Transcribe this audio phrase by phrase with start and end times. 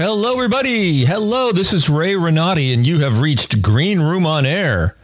[0.00, 1.04] Hello, everybody.
[1.04, 4.96] Hello, this is Ray Renati, and you have reached Green Room on Air.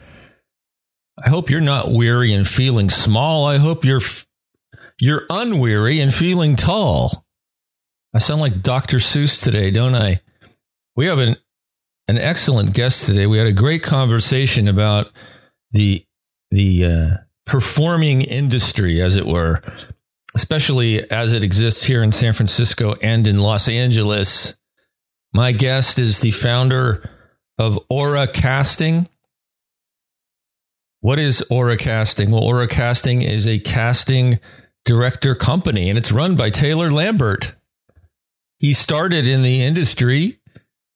[1.21, 3.45] I hope you're not weary and feeling small.
[3.45, 4.25] I hope you're f-
[5.01, 7.27] you're unweary and feeling tall.
[8.15, 8.99] I sound like Dr.
[8.99, 10.21] Seuss today, don't I?
[10.95, 11.39] We have an
[12.07, 13.27] an excellent guest today.
[13.27, 15.11] We had a great conversation about
[15.73, 16.07] the
[16.53, 17.17] the uh,
[17.47, 19.61] performing industry, as it were,
[20.37, 24.57] especially as it exists here in San Francisco and in Los Angeles.
[25.35, 27.11] My guest is the founder
[27.59, 29.09] of Aura Casting.
[31.01, 32.31] What is Aura Casting?
[32.31, 34.39] Well, Aura Casting is a casting
[34.85, 37.57] director company and it's run by Taylor Lambert.
[38.61, 40.39] He started in the industry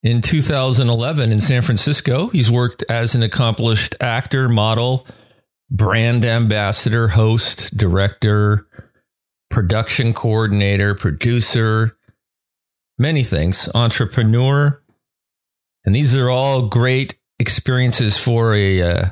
[0.04, 2.28] in 2011 in San Francisco.
[2.28, 5.04] He's worked as an accomplished actor, model,
[5.68, 8.68] brand ambassador, host, director,
[9.50, 11.97] production coordinator, producer,
[12.98, 14.82] many things, entrepreneur.
[15.84, 19.06] And these are all great experiences for a, uh,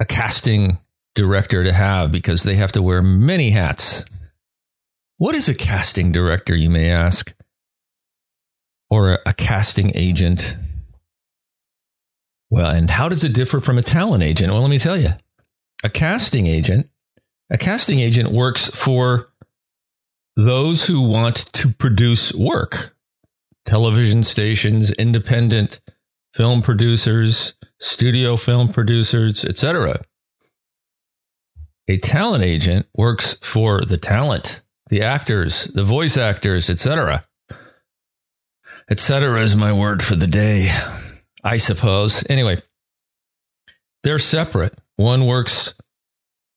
[0.00, 0.78] a casting
[1.14, 4.04] director to have because they have to wear many hats.
[5.18, 7.34] What is a casting director, you may ask?
[8.90, 10.56] Or a, a casting agent?
[12.50, 14.52] Well, and how does it differ from a talent agent?
[14.52, 15.10] Well, let me tell you.
[15.84, 16.90] A casting agent,
[17.50, 19.28] a casting agent works for
[20.36, 22.94] those who want to produce work
[23.64, 25.80] television stations, independent
[26.34, 30.00] film producers, studio film producers, etc.
[31.88, 37.24] A talent agent works for the talent, the actors, the voice actors, etc.
[38.90, 39.40] Etc.
[39.40, 40.70] is my word for the day,
[41.44, 42.24] I suppose.
[42.28, 42.58] Anyway,
[44.02, 44.78] they're separate.
[44.96, 45.74] One works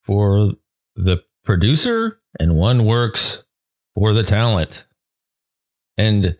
[0.03, 0.53] for
[0.95, 3.45] the producer and one works
[3.93, 4.85] for the talent.
[5.97, 6.37] And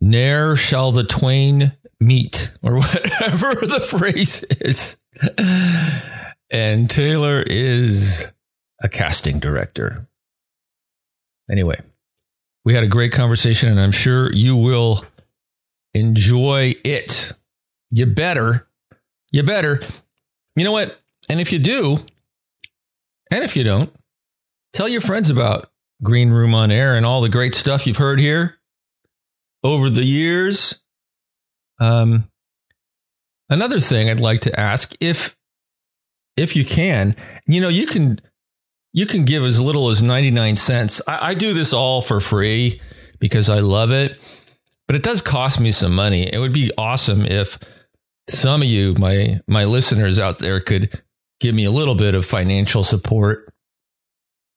[0.00, 4.98] ne'er shall the twain meet, or whatever the phrase is.
[6.50, 8.32] And Taylor is
[8.82, 10.08] a casting director.
[11.50, 11.80] Anyway,
[12.64, 15.04] we had a great conversation, and I'm sure you will
[15.94, 17.32] enjoy it.
[17.90, 18.66] You better.
[19.32, 19.80] You better.
[20.54, 21.00] You know what?
[21.28, 21.98] And if you do,
[23.30, 23.92] and if you don't,
[24.72, 25.70] tell your friends about
[26.02, 28.57] Green Room on Air and all the great stuff you've heard here
[29.62, 30.82] over the years.
[31.80, 32.30] Um,
[33.48, 35.36] another thing I'd like to ask if
[36.36, 38.20] if you can, you know, you can
[38.92, 41.02] you can give as little as 99 cents.
[41.06, 42.80] I, I do this all for free
[43.20, 44.18] because I love it,
[44.86, 46.32] but it does cost me some money.
[46.32, 47.58] It would be awesome if
[48.28, 51.02] some of you, my my listeners out there, could
[51.40, 53.48] give me a little bit of financial support.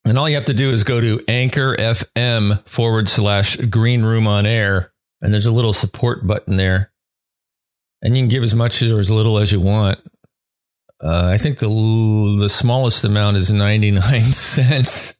[0.04, 4.26] And all you have to do is go to Anchor FM forward slash Green Room
[4.26, 4.91] on Air,
[5.22, 6.92] and there's a little support button there,
[8.02, 9.98] and you can give as much or as little as you want.
[11.02, 11.68] Uh, I think the
[12.38, 15.18] the smallest amount is ninety nine cents.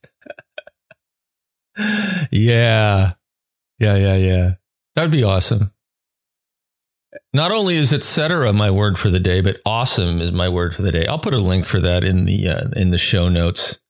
[2.30, 3.12] yeah,
[3.78, 4.54] yeah, yeah, yeah.
[4.94, 5.72] That'd be awesome.
[7.34, 8.52] Not only is etc.
[8.52, 11.06] my word for the day, but awesome is my word for the day.
[11.06, 13.80] I'll put a link for that in the uh, in the show notes.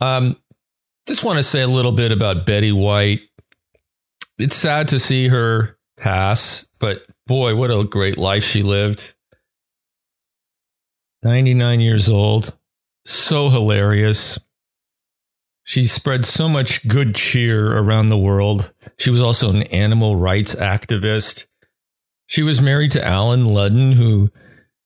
[0.00, 0.36] Um,
[1.06, 3.20] just want to say a little bit about Betty White.
[4.38, 9.14] It's sad to see her pass, but boy, what a great life she lived.
[11.22, 12.56] 99 years old,
[13.04, 14.38] so hilarious.
[15.64, 18.72] She spread so much good cheer around the world.
[18.98, 21.46] She was also an animal rights activist.
[22.26, 24.30] She was married to Allen Ludden, who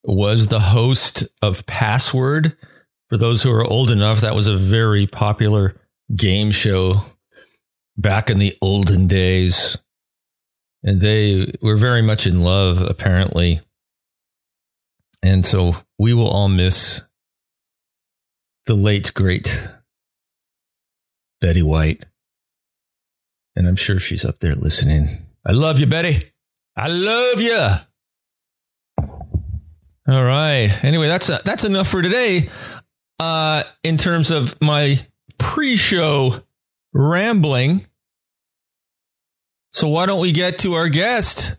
[0.04, 2.54] was the host of Password.
[3.08, 5.74] For those who are old enough, that was a very popular
[6.14, 7.02] game show
[8.00, 9.78] back in the olden days.
[10.82, 13.60] And they were very much in love, apparently.
[15.22, 17.02] And so we will all miss
[18.64, 19.68] the late, great
[21.40, 22.06] Betty White.
[23.54, 25.08] And I'm sure she's up there listening.
[25.46, 26.18] I love you, Betty.
[26.76, 27.68] I love you.
[30.08, 30.70] All right.
[30.82, 32.48] Anyway, that's a, that's enough for today.
[33.18, 34.96] Uh, in terms of my
[35.38, 36.42] pre-show
[36.92, 37.86] rambling.
[39.72, 41.56] So why don't we get to our guest,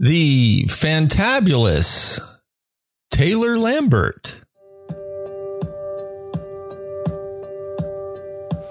[0.00, 2.20] the fantabulous
[3.12, 4.40] Taylor Lambert.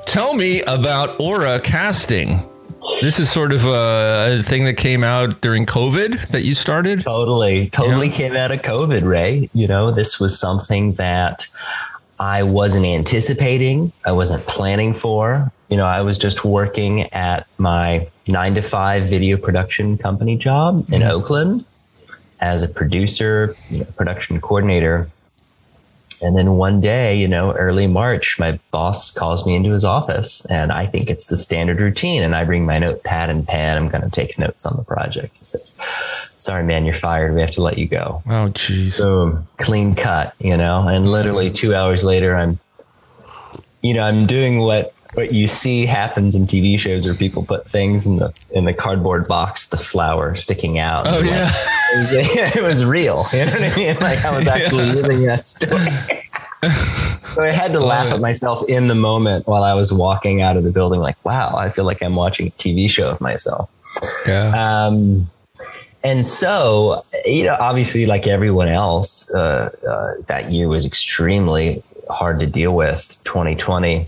[0.05, 2.39] Tell me about Aura Casting.
[3.01, 6.99] This is sort of a, a, thing that came out during COVID that you started?
[6.99, 7.69] Totally.
[7.69, 8.13] Totally yeah.
[8.13, 9.49] came out of COVID, Ray.
[9.53, 11.47] You know, this was something that
[12.19, 15.49] I wasn't anticipating, I wasn't planning for.
[15.69, 20.85] You know, I was just working at my nine to five video production company job
[20.89, 21.11] in mm-hmm.
[21.11, 21.65] Oakland
[22.39, 25.09] as a producer, you know, production coordinator.
[26.21, 30.45] And then one day, you know, early March, my boss calls me into his office
[30.45, 32.23] and I think it's the standard routine.
[32.23, 33.75] And I bring my notepad and pen.
[33.75, 35.35] I'm going to take notes on the project.
[35.37, 35.75] He says,
[36.37, 37.33] sorry, man, you're fired.
[37.33, 38.23] We have to let you go.
[38.27, 38.99] Oh, geez.
[38.99, 42.59] Boom, clean cut, you know, and literally two hours later, I'm,
[43.81, 47.67] you know, I'm doing what what you see happens in TV shows where people put
[47.67, 51.05] things in the in the cardboard box, the flower sticking out.
[51.07, 51.51] Oh yeah,
[52.11, 53.25] like, it was real.
[53.31, 53.95] You know what I mean?
[53.99, 54.93] Like I was actually yeah.
[54.93, 56.29] living that story.
[57.35, 60.57] so I had to laugh at myself in the moment while I was walking out
[60.57, 60.99] of the building.
[60.99, 63.69] Like, wow, I feel like I'm watching a TV show of myself.
[64.27, 64.51] Yeah.
[64.55, 65.29] Um,
[66.03, 72.39] and so, you know, obviously, like everyone else, uh, uh, that year was extremely hard
[72.39, 73.17] to deal with.
[73.23, 74.07] 2020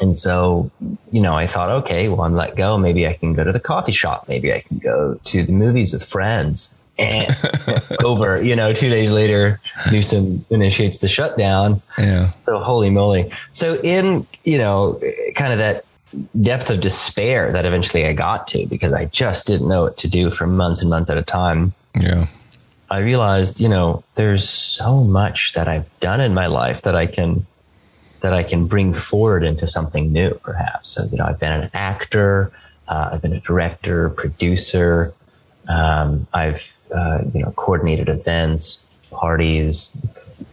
[0.00, 0.70] and so,
[1.12, 2.78] you know, I thought, okay, well, I'm let go.
[2.78, 4.26] Maybe I can go to the coffee shop.
[4.28, 6.76] Maybe I can go to the movies with friends.
[6.98, 7.30] And
[8.04, 9.60] over, you know, two days later,
[9.90, 11.82] Newsom initiates the shutdown.
[11.98, 12.30] Yeah.
[12.32, 13.30] So holy moly.
[13.52, 15.00] So in, you know,
[15.34, 15.84] kind of that
[16.42, 20.08] depth of despair that eventually I got to because I just didn't know what to
[20.08, 21.72] do for months and months at a time.
[21.98, 22.26] Yeah.
[22.90, 27.06] I realized, you know, there's so much that I've done in my life that I
[27.06, 27.46] can
[28.20, 30.90] that I can bring forward into something new, perhaps.
[30.90, 32.52] So, you know, I've been an actor,
[32.88, 35.12] uh, I've been a director, producer.
[35.68, 39.94] Um, I've, uh, you know, coordinated events, parties,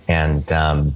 [0.08, 0.94] and, um,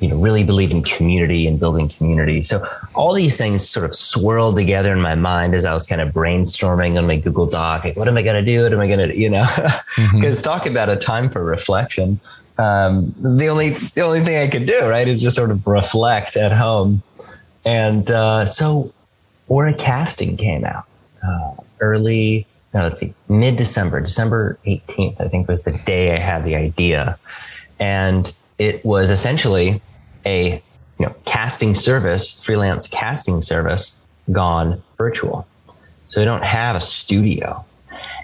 [0.00, 2.42] you know, really believe in community and building community.
[2.42, 6.00] So all these things sort of swirled together in my mind as I was kind
[6.00, 7.84] of brainstorming on my Google Doc.
[7.84, 8.62] Like, what am I going to do?
[8.62, 9.76] What am I going to, you know, because
[10.42, 10.50] mm-hmm.
[10.50, 12.18] talk about a time for reflection
[12.58, 16.36] um, the only the only thing I could do, right, is just sort of reflect
[16.36, 17.02] at home.
[17.64, 18.92] And uh, so,
[19.48, 20.84] Aura Casting came out
[21.26, 22.46] uh, early.
[22.74, 26.56] No, let's see, mid December, December eighteenth, I think was the day I had the
[26.56, 27.18] idea,
[27.78, 29.80] and it was essentially
[30.24, 30.62] a
[30.98, 34.00] you know casting service, freelance casting service,
[34.30, 35.46] gone virtual.
[36.08, 37.64] So we don't have a studio,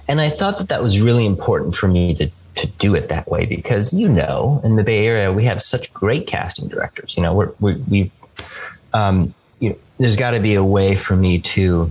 [0.06, 3.28] and I thought that that was really important for me to to do it that
[3.28, 7.16] way because you know in the Bay Area we have such great casting directors.
[7.16, 8.12] You know we're, we we've
[8.92, 11.90] um, you know, there's got to be a way for me to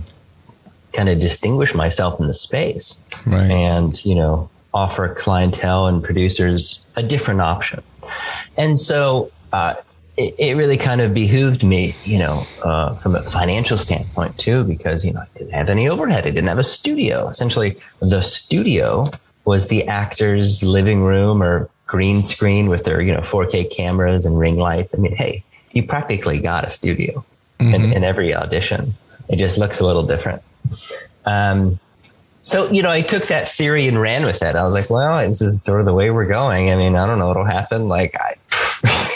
[0.92, 3.50] kind of distinguish myself in the space right.
[3.50, 7.82] and you know offer clientele and producers a different option.
[8.56, 9.74] And so uh,
[10.16, 14.64] it, it, really kind of behooved me, you know, uh, from a financial standpoint too,
[14.64, 16.26] because you know I didn't have any overhead.
[16.26, 17.28] I didn't have a studio.
[17.28, 19.06] Essentially, the studio
[19.48, 24.38] was the actor's living room or green screen with their, you know, 4K cameras and
[24.38, 24.94] ring lights.
[24.94, 25.42] I mean, hey,
[25.72, 27.24] you practically got a studio
[27.58, 27.72] mm-hmm.
[27.72, 28.92] in, in, every audition.
[29.30, 30.42] It just looks a little different.
[31.24, 31.80] Um,
[32.42, 34.54] so, you know, I took that theory and ran with it.
[34.54, 36.70] I was like, well, this is sort of the way we're going.
[36.70, 37.88] I mean, I don't know what'll happen.
[37.88, 38.34] Like, I,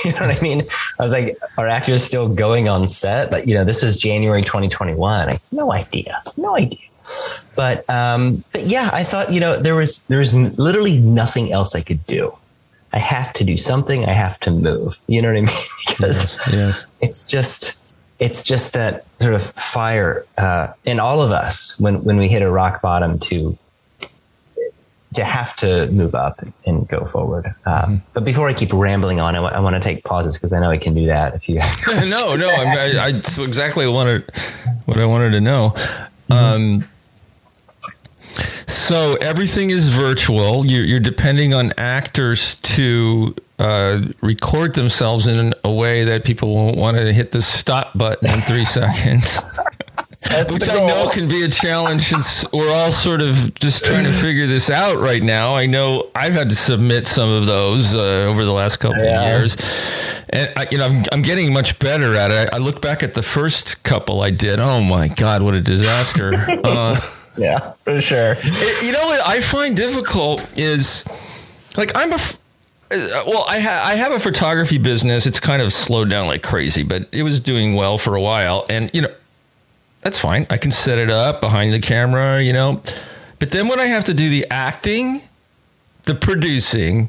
[0.06, 0.62] you know what I mean?
[0.98, 3.32] I was like, are actors still going on set?
[3.32, 5.28] Like, you know, this is January 2021.
[5.28, 6.22] I, no idea.
[6.38, 6.88] No idea.
[7.54, 11.74] But um, but yeah, I thought you know there was there was literally nothing else
[11.74, 12.32] I could do.
[12.94, 14.04] I have to do something.
[14.04, 14.98] I have to move.
[15.06, 15.56] You know what I mean?
[15.88, 16.86] because yes, yes.
[17.00, 17.78] it's just
[18.18, 22.42] it's just that sort of fire uh, in all of us when when we hit
[22.42, 23.58] a rock bottom to
[25.14, 27.46] to have to move up and go forward.
[27.66, 27.96] Uh, mm-hmm.
[28.14, 30.60] But before I keep rambling on, I, w- I want to take pauses because I
[30.60, 31.56] know I can do that if you.
[32.08, 34.24] no, no, I, I, I exactly wanted
[34.86, 35.70] what I wanted to know.
[36.30, 36.32] Mm-hmm.
[36.32, 36.88] Um,
[38.66, 40.66] so everything is virtual.
[40.66, 46.76] You're, you're depending on actors to uh, record themselves in a way that people won't
[46.76, 49.40] want to hit the stop button in three seconds.
[50.50, 54.12] Which I know can be a challenge since we're all sort of just trying to
[54.12, 55.56] figure this out right now.
[55.56, 59.20] I know I've had to submit some of those uh, over the last couple yeah.
[59.20, 59.56] of years,
[60.30, 62.48] and I, you know I'm, I'm getting much better at it.
[62.52, 64.60] I, I, look back at the first couple I did.
[64.60, 66.32] Oh my god, what a disaster!
[66.62, 66.98] Uh,
[67.36, 68.36] yeah, for sure.
[68.38, 71.04] It, you know what I find difficult is
[71.76, 72.18] like I'm a
[72.92, 75.26] uh, well, I, ha- I have a photography business.
[75.26, 78.66] It's kind of slowed down like crazy, but it was doing well for a while.
[78.68, 79.12] And, you know,
[80.00, 80.46] that's fine.
[80.50, 82.82] I can set it up behind the camera, you know.
[83.38, 85.22] But then when I have to do the acting,
[86.02, 87.08] the producing,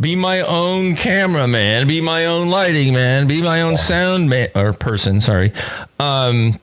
[0.00, 4.72] be my own cameraman, be my own lighting man, be my own sound man or
[4.72, 5.52] person, sorry.
[5.98, 6.58] Um,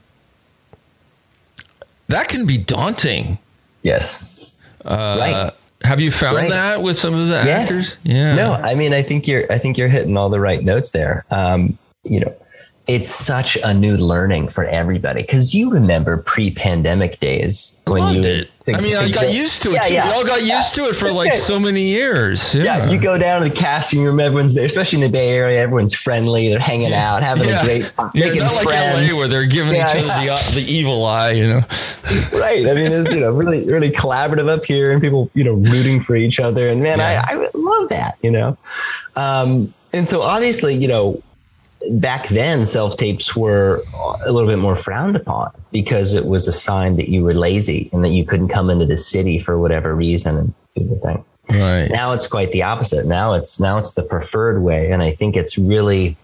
[2.10, 3.38] that can be daunting.
[3.82, 4.62] Yes.
[4.86, 5.52] Uh, right.
[5.84, 6.50] Have you found Right.
[6.50, 7.62] that with some of the Yes.
[7.64, 7.98] actors?
[8.04, 8.36] Yeah.
[8.36, 11.26] No, I mean, I think you're, I think you're hitting all the right notes there.
[11.32, 12.34] Um, you know,
[12.90, 18.32] it's such a new learning for everybody because you remember pre-pandemic days when Loved you.
[18.32, 18.52] it.
[18.68, 19.94] I mean, I got used to it Yeah, too.
[19.94, 20.08] yeah.
[20.10, 22.56] We all got used to it for like so many years.
[22.56, 22.64] Yeah.
[22.64, 25.30] Yeah, you go down to the cast casting room, everyone's there, especially in the Bay
[25.38, 25.60] Area.
[25.62, 27.62] Everyone's friendly, they're hanging out, having Yeah.
[27.62, 29.12] a great, Yeah, making not like friends.
[29.12, 31.62] LA where they're giving Yeah, each other the, the evil eye, you know.
[32.40, 32.66] right.
[32.68, 36.00] I mean, it's you know really really collaborative up here, and people you know rooting
[36.02, 37.24] for each other, and man, Yeah.
[37.28, 38.18] I, I love that.
[38.24, 38.58] You know,
[39.16, 41.22] um, and so obviously, you know,
[41.92, 43.84] back then self tapes were
[44.26, 47.90] a little bit more frowned upon because it was a sign that you were lazy
[47.94, 51.26] and that you couldn't come into the city for whatever reason and do the thing.
[51.50, 51.90] Right.
[51.90, 53.06] Now it's quite the opposite.
[53.06, 56.16] Now it's now it's the preferred way, and I think it's really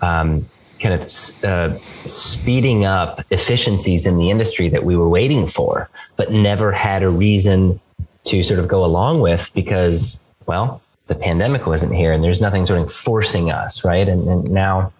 [0.00, 0.48] um,
[0.80, 1.02] kind of
[1.44, 7.02] uh, speeding up efficiencies in the industry that we were waiting for, but never had
[7.02, 7.78] a reason
[8.24, 12.66] to sort of go along with because, well, the pandemic wasn't here, and there's nothing
[12.66, 14.08] sort of forcing us, right?
[14.08, 14.92] And, and now.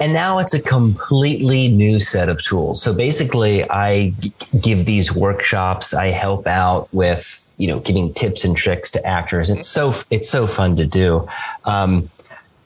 [0.00, 2.80] And now it's a completely new set of tools.
[2.80, 5.94] So basically, I g- give these workshops.
[5.94, 9.48] I help out with, you know, giving tips and tricks to actors.
[9.48, 11.26] It's so it's so fun to do,
[11.64, 12.10] um,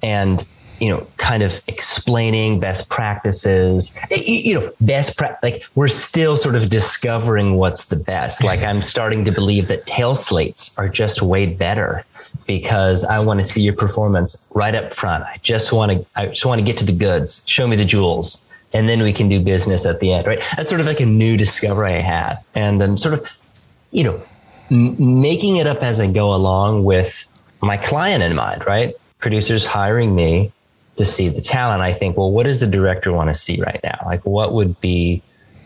[0.03, 0.47] and
[0.83, 3.97] you know, kind of explaining best practices.
[4.11, 8.43] You know, best pra- like we're still sort of discovering what's the best.
[8.43, 12.05] Like I'm starting to believe that tail slates are just way better
[12.49, 15.23] because I want to see your performance right up front.
[15.23, 17.45] I just want to, I just want to get to the goods.
[17.47, 20.27] Show me the jewels, and then we can do business at the end.
[20.27, 20.43] Right?
[20.57, 23.25] That's sort of like a new discovery I had, and I'm sort of,
[23.93, 24.21] you know,
[24.69, 27.29] m- making it up as I go along with
[27.61, 28.67] my client in mind.
[28.67, 28.97] Right?
[29.21, 30.51] Producers hiring me
[30.97, 31.83] to see the talent.
[31.83, 33.99] I think, well, what does the director want to see right now?
[34.05, 35.23] Like, what would be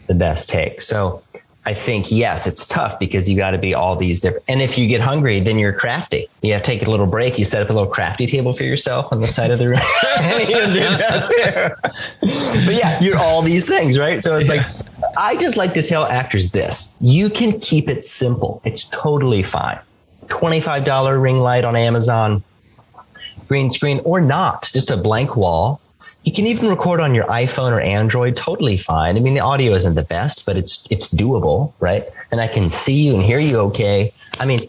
[0.06, 0.80] the best take?
[0.80, 1.22] So.
[1.68, 4.44] I think yes, it's tough because you got to be all these different.
[4.46, 6.28] And if you get hungry, then you're crafty.
[6.40, 7.40] You have to take a little break.
[7.40, 9.78] You set up a little crafty table for yourself on the side of the room.
[10.38, 12.64] You do that too.
[12.64, 14.22] but yeah, you're all these things, right?
[14.22, 14.64] So it's like
[15.18, 18.62] I just like to tell actors this: you can keep it simple.
[18.64, 19.80] It's totally fine.
[20.28, 22.44] Twenty-five dollar ring light on Amazon,
[23.48, 25.80] green screen or not, just a blank wall.
[26.24, 29.16] You can even record on your iPhone or Android totally fine.
[29.16, 32.02] I mean, the audio isn't the best, but it's it's doable, right?
[32.32, 34.12] And I can see you and hear you okay.
[34.40, 34.60] I mean,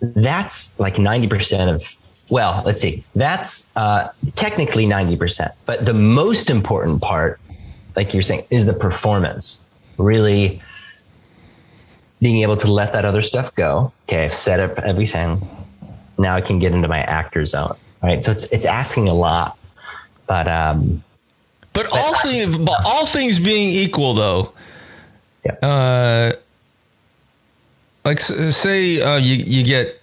[0.00, 2.00] that's like 90% of
[2.30, 3.02] well, let's see.
[3.14, 5.50] That's uh, technically 90%.
[5.66, 7.40] But the most important part,
[7.96, 9.64] like you're saying, is the performance.
[9.98, 10.62] Really
[12.20, 13.92] being able to let that other stuff go.
[14.04, 15.40] Okay, I've set up everything.
[16.18, 17.76] Now I can get into my actor zone.
[18.02, 18.22] Right.
[18.24, 19.58] So it's it's asking a lot.
[20.26, 21.02] But um,
[21.72, 24.52] But all things, but all things being equal, though,
[25.44, 25.52] Yeah.
[25.68, 26.32] uh,
[28.04, 30.00] like say uh, you you get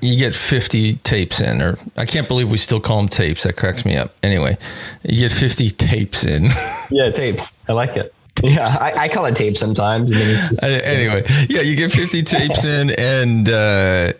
[0.00, 3.42] you get fifty tapes in, or I can't believe we still call them tapes.
[3.42, 4.14] That cracks me up.
[4.22, 4.56] Anyway,
[5.02, 6.44] you get fifty tapes in.
[6.90, 7.58] yeah, tapes.
[7.68, 8.14] I like it.
[8.42, 10.10] Yeah, I, I call it tape sometimes.
[10.10, 14.12] I mean, it's just, Uh, anyway, yeah, you get 50 tapes in and uh,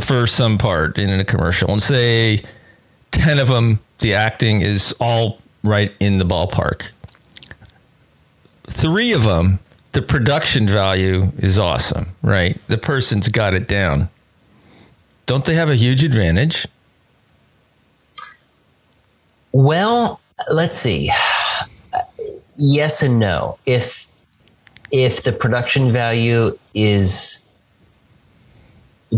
[0.00, 2.42] for some part in a commercial and say
[3.12, 6.88] 10 of them, the acting is all right in the ballpark.
[8.68, 9.58] Three of them,
[9.92, 12.60] the production value is awesome, right?
[12.68, 14.08] The person's got it down.
[15.26, 16.66] Don't they have a huge advantage?
[19.52, 20.20] Well,
[20.52, 21.10] let's see.
[22.56, 23.58] Yes and no.
[23.66, 24.06] If
[24.90, 27.45] if the production value is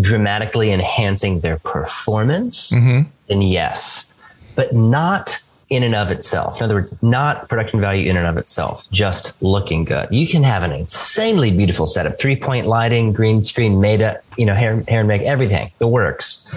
[0.00, 4.12] dramatically enhancing their performance, then yes,
[4.56, 6.58] but not in and of itself.
[6.58, 10.08] In other words, not production value in and of itself, just looking good.
[10.10, 14.46] You can have an insanely beautiful setup, three point lighting, green screen, made up, you
[14.46, 15.70] know, hair, hair and make everything.
[15.80, 16.50] It works.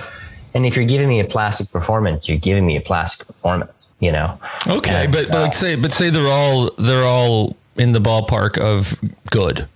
[0.53, 4.11] And if you're giving me a plastic performance, you're giving me a plastic performance, you
[4.11, 4.39] know?
[4.67, 7.99] Okay, And, but, but uh, like say but say they're all they're all in the
[7.99, 9.67] ballpark of good.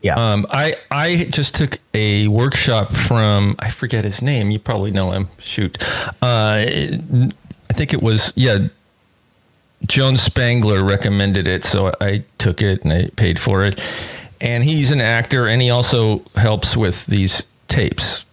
[0.00, 0.14] Yeah.
[0.14, 4.50] Um, I I just took a workshop from I forget his name.
[4.50, 5.28] You probably know him.
[5.38, 5.82] Shoot,
[6.22, 8.68] uh, I think it was yeah.
[9.86, 13.80] Joan Spangler recommended it, so I took it and I paid for it.
[14.40, 18.24] And he's an actor, and he also helps with these tapes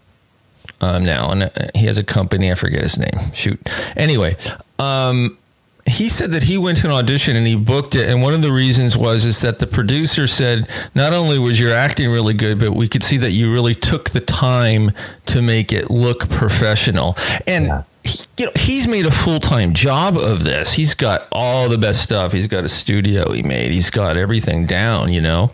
[0.81, 1.31] um, now.
[1.31, 2.51] And he has a company.
[2.51, 3.31] I forget his name.
[3.33, 3.59] Shoot.
[3.95, 4.37] Anyway,
[4.77, 5.37] um,
[5.87, 8.41] he said that he went to an audition and he booked it and one of
[8.41, 12.59] the reasons was is that the producer said not only was your acting really good
[12.59, 14.91] but we could see that you really took the time
[15.27, 17.15] to make it look professional
[17.45, 17.83] and Yeah.
[18.03, 22.01] he, you know he's made a full-time job of this he's got all the best
[22.01, 25.51] stuff he's got a studio he made he's got everything down you know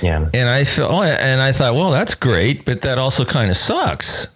[0.00, 0.28] Yeah.
[0.34, 3.56] And I felt, oh, and I thought, well, that's great, but that also kind of
[3.56, 4.26] sucks.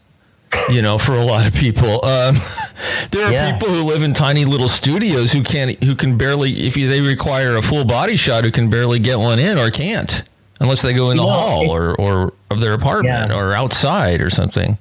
[0.70, 2.36] You know, for a lot of people, um,
[3.10, 3.52] there are Yeah.
[3.52, 7.00] people who live in tiny little studios who can't, who can barely, if you, they
[7.00, 10.22] require a full body shot, who can barely get one in or can't,
[10.60, 13.36] unless they go in the hall or, or of their apartment Yeah.
[13.36, 14.76] or outside or something.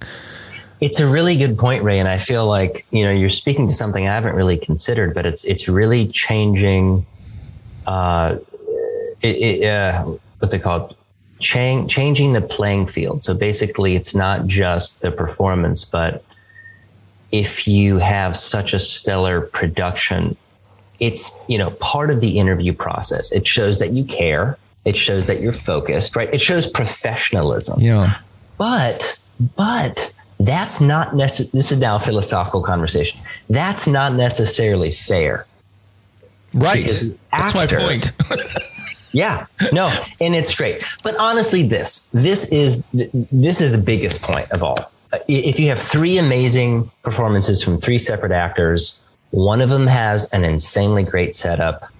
[0.81, 3.73] It's a really good point, Ray, and I feel like you know you're speaking to
[3.73, 7.05] something I haven't really considered, but it's it's really changing.
[7.87, 8.37] Uh,
[9.21, 10.03] it, it, uh,
[10.39, 10.95] what's it called?
[11.45, 13.23] Chang, changing the playing field.
[13.23, 16.23] So basically, it's not just the performance, but
[17.31, 20.35] if you have such a stellar production,
[20.99, 23.31] it's you know part of the interview process.
[23.31, 24.57] It shows that you care.
[24.85, 26.33] It shows that you're focused, right?
[26.33, 28.15] It shows professionalism Yeah.
[28.57, 29.19] but
[29.55, 35.45] but that's not necessary this is now a philosophical conversation that's not necessarily fair
[36.55, 36.89] Right.
[37.33, 38.11] That's my point.
[39.15, 39.45] yeah.
[39.71, 40.83] No and it's great.
[41.03, 44.91] But honestly this this is this is the biggest point of all.
[45.29, 49.01] If you have three amazing performances from three separate actors
[49.35, 51.91] one of them has an insanely great setup.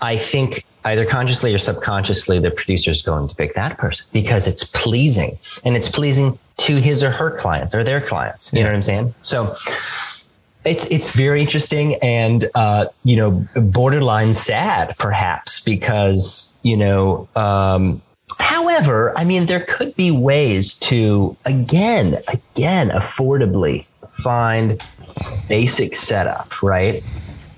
[0.00, 4.46] I think either consciously or subconsciously the producer is going to pick that person because
[4.46, 5.36] it's pleasing.
[5.64, 8.52] And it's pleasing to his or her clients or their clients.
[8.52, 9.14] You know what i'm saying?
[9.22, 9.52] So
[10.64, 18.00] it's it's very interesting and uh, you know borderline sad perhaps because you know um,
[18.38, 24.80] however i mean there could be ways to again again affordably find
[25.48, 27.02] basic setup right?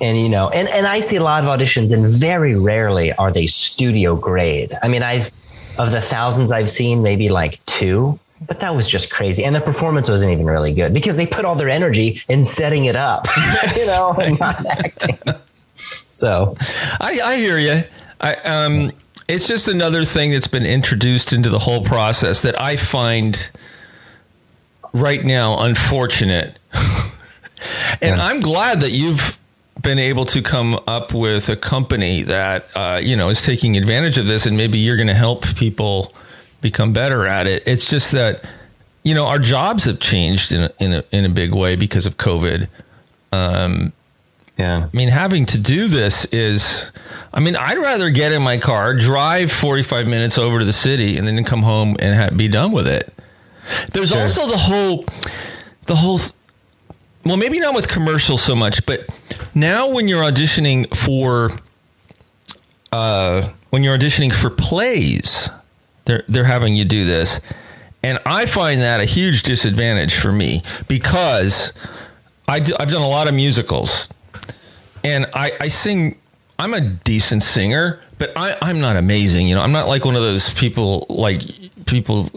[0.01, 3.33] And you know and, and i see a lot of auditions and very rarely are
[3.33, 4.77] they studio grade.
[4.83, 5.31] I mean i've
[5.79, 9.61] of the thousands i've seen maybe like two but that was just crazy and the
[9.61, 13.27] performance wasn't even really good because they put all their energy in setting it up
[13.77, 15.19] you know and not acting
[16.15, 16.57] so
[17.01, 17.83] I, I hear you.
[18.21, 18.93] I, um,
[19.27, 23.51] it's just another thing that's been introduced into the whole process that I find
[24.93, 26.59] right now unfortunate.
[28.01, 29.39] and I'm glad that you've
[29.83, 34.17] been able to come up with a company that uh, you know is taking advantage
[34.17, 36.15] of this, and maybe you're going to help people
[36.65, 37.63] become better at it.
[37.67, 38.45] It's just that
[39.05, 42.07] you know our jobs have changed in a, in a, in a big way because
[42.07, 42.69] of COVID.
[43.31, 43.93] Um,
[44.57, 46.91] yeah I mean, having to do this is,
[47.33, 51.19] I mean, I'd rather get in my car, drive 45 minutes over to the city,
[51.19, 53.13] and then come home and ha- be done with it.
[53.93, 55.05] There's also the whole,
[55.87, 56.21] the whole,
[57.25, 59.07] well, maybe not with commercials so much, but
[59.55, 61.51] now when you're auditioning for,
[62.93, 65.51] uh, when you're auditioning for plays,
[66.05, 67.41] they're they're having you do this,
[68.03, 71.73] and I find that a huge disadvantage for me because
[72.49, 74.09] I do, I've done a lot of musicals.
[75.03, 76.19] And I, I sing
[76.59, 79.61] i'm a decent singer but I, i'm not amazing you know?
[79.61, 81.43] I'm not like one of those people like
[81.87, 82.31] people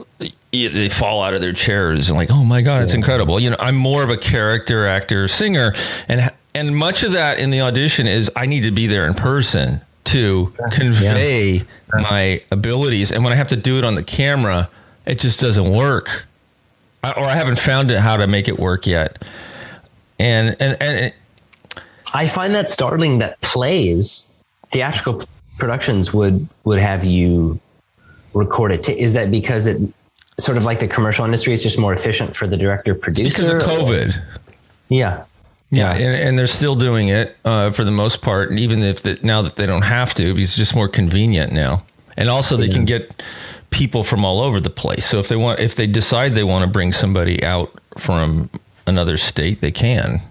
[0.51, 3.39] they fall out of their chairs and like oh my god it's incredible.
[3.39, 5.73] You know i'm more of a character actor singer
[6.07, 9.13] and and much of that in the audition is i need to be there in
[9.13, 14.69] person to convey my abilities and when i have to do it on the camera
[15.05, 16.25] it just doesn't work
[17.03, 19.23] I, or i haven't found it how to make it work yet
[20.19, 21.15] and and and it,
[22.13, 24.29] I find that startling that plays,
[24.71, 25.23] theatrical
[25.57, 27.59] productions would would have you
[28.33, 28.87] record it.
[28.89, 29.81] Is that because it
[30.39, 33.29] sort of like the commercial industry is just more efficient for the director producer?
[33.29, 34.21] because of COVID.
[34.89, 35.25] Yeah.
[35.69, 39.01] Yeah, and, and they're still doing it uh, for the most part, and even if
[39.01, 41.83] the, now that they don't have to, because it's just more convenient now,
[42.15, 43.21] and also they can get
[43.69, 45.05] people from all over the place.
[45.05, 48.49] So if they want, if they decide they want to bring somebody out from
[48.85, 50.21] another state, they can.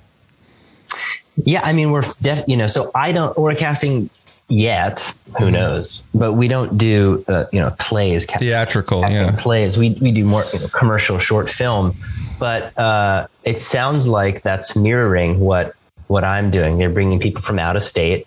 [1.45, 4.09] Yeah, I mean we're def, you know, so I don't we're casting
[4.49, 6.03] yet, who knows.
[6.15, 9.37] But we don't do uh, you know, plays Theatrical, casting yeah.
[9.37, 9.77] plays.
[9.77, 11.95] We we do more you know, commercial short film,
[12.39, 15.73] but uh, it sounds like that's mirroring what
[16.09, 16.79] what I'm doing.
[16.79, 18.27] They're bringing people from out of state.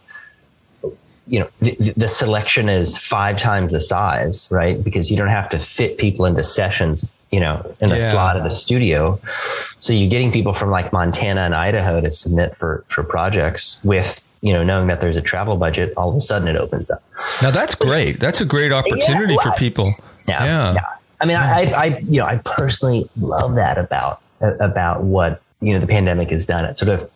[1.27, 4.83] You know, the, the selection is five times the size, right?
[4.83, 8.11] Because you don't have to fit people into sessions, you know, in a Yeah.
[8.11, 9.19] slot of the studio.
[9.79, 14.25] So you're getting people from like Montana and Idaho to submit for for projects with
[14.41, 15.93] you know knowing that there's a travel budget.
[15.97, 17.03] All of a sudden, it opens up.
[17.43, 18.19] Now that's great.
[18.19, 19.91] That's a great opportunity for people.
[20.27, 20.43] Yeah.
[20.45, 20.71] Yeah.
[20.73, 20.81] yeah.
[21.21, 25.79] I mean, I, I, you know, I personally love that about, about what, you know,
[25.79, 26.65] the pandemic has done.
[26.65, 27.09] It sort of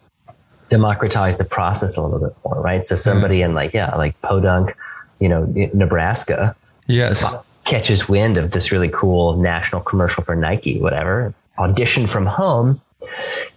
[0.69, 2.85] democratized the process a little bit more, right?
[2.85, 3.51] So somebody mm-hmm.
[3.51, 4.75] in like, yeah, like Podunk,
[5.19, 6.55] you know, Nebraska
[6.87, 7.23] Yes.
[7.63, 12.81] catches wind of this really cool national commercial for Nike, whatever, audition from home.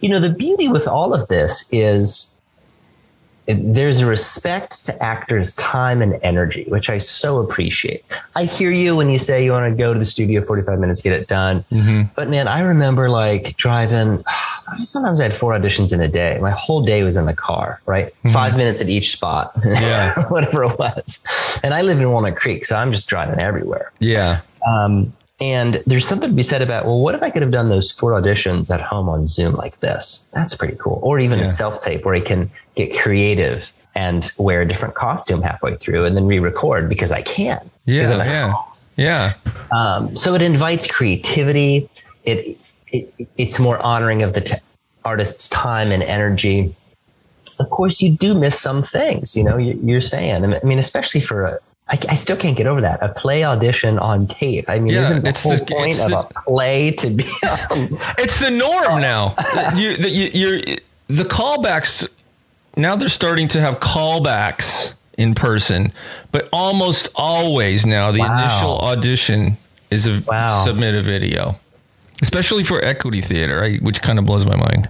[0.00, 2.35] You know, the beauty with all of this is
[3.46, 8.04] there's a respect to actors' time and energy, which I so appreciate.
[8.34, 11.00] I hear you when you say you want to go to the studio 45 minutes,
[11.00, 11.64] get it done.
[11.70, 12.02] Mm-hmm.
[12.14, 14.24] But man, I remember like driving,
[14.84, 16.38] sometimes I had four auditions in a day.
[16.40, 18.06] My whole day was in the car, right?
[18.06, 18.30] Mm-hmm.
[18.30, 20.26] Five minutes at each spot, yeah.
[20.28, 21.22] whatever it was.
[21.62, 23.92] And I live in Walnut Creek, so I'm just driving everywhere.
[24.00, 24.40] Yeah.
[24.66, 27.68] Um, and there's something to be said about, well, what if I could have done
[27.68, 30.24] those four auditions at home on Zoom like this?
[30.32, 30.98] That's pretty cool.
[31.02, 31.44] Or even yeah.
[31.44, 36.04] a self tape where I can get creative and wear a different costume halfway through
[36.04, 37.70] and then re record because I can.
[37.84, 38.02] Yeah.
[38.24, 38.54] Yeah.
[38.96, 39.34] Yeah.
[39.72, 41.88] Um, so it invites creativity.
[42.24, 42.56] It,
[42.88, 44.56] it it's more honoring of the t-
[45.04, 46.74] artist's time and energy.
[47.60, 50.44] Of course, you do miss some things, you know, you, are saying.
[50.44, 53.00] I mean, especially for a, I, I, still can't get over that.
[53.00, 54.68] A play audition on tape.
[54.68, 57.24] I mean, yeah, isn't the it's whole the, point of the, a play to be?
[58.18, 59.36] It's the norm now.
[59.76, 62.08] you, the, you, the callbacks
[62.76, 65.92] now they're starting to have callbacks in person,
[66.30, 68.40] but almost always now the wow.
[68.40, 69.56] initial audition
[69.90, 70.62] is a wow.
[70.64, 71.58] submit a video,
[72.22, 74.88] especially for equity theater, I, which kind of blows my mind.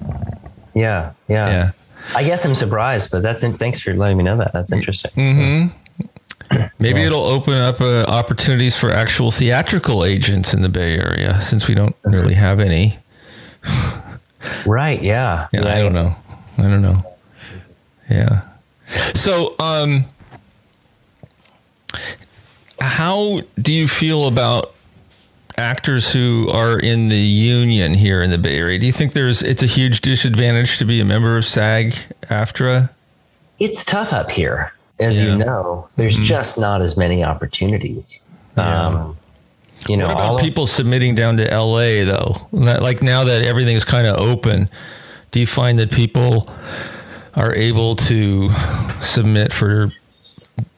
[0.75, 1.71] Yeah, yeah, yeah.
[2.15, 4.53] I guess I'm surprised, but that's in, thanks for letting me know that.
[4.53, 5.11] That's interesting.
[5.13, 5.77] Mm-hmm.
[6.79, 7.07] Maybe yeah.
[7.07, 11.75] it'll open up uh, opportunities for actual theatrical agents in the Bay Area since we
[11.75, 12.99] don't really have any.
[14.67, 15.03] right.
[15.03, 15.49] Yeah.
[15.53, 15.67] Yeah.
[15.67, 16.15] I don't know.
[16.59, 17.03] I don't know.
[18.09, 18.43] Yeah.
[19.15, 20.05] So, um,
[22.81, 24.75] how do you feel about
[25.59, 28.79] actors who are in the union here in the Bay Area?
[28.79, 32.91] Do you think there's it's a huge disadvantage to be a member of SAG AFTRA?
[33.59, 35.33] It's tough up here as yeah.
[35.33, 36.25] you know, there's mm-hmm.
[36.25, 38.29] just not as many opportunities.
[38.57, 38.87] Yeah.
[38.87, 39.17] Um,
[39.89, 42.35] you know, what about people of, submitting down to LA though?
[42.53, 44.69] Like now that everything is kind of open,
[45.31, 46.49] do you find that people
[47.35, 48.51] are able to
[49.01, 49.91] submit for?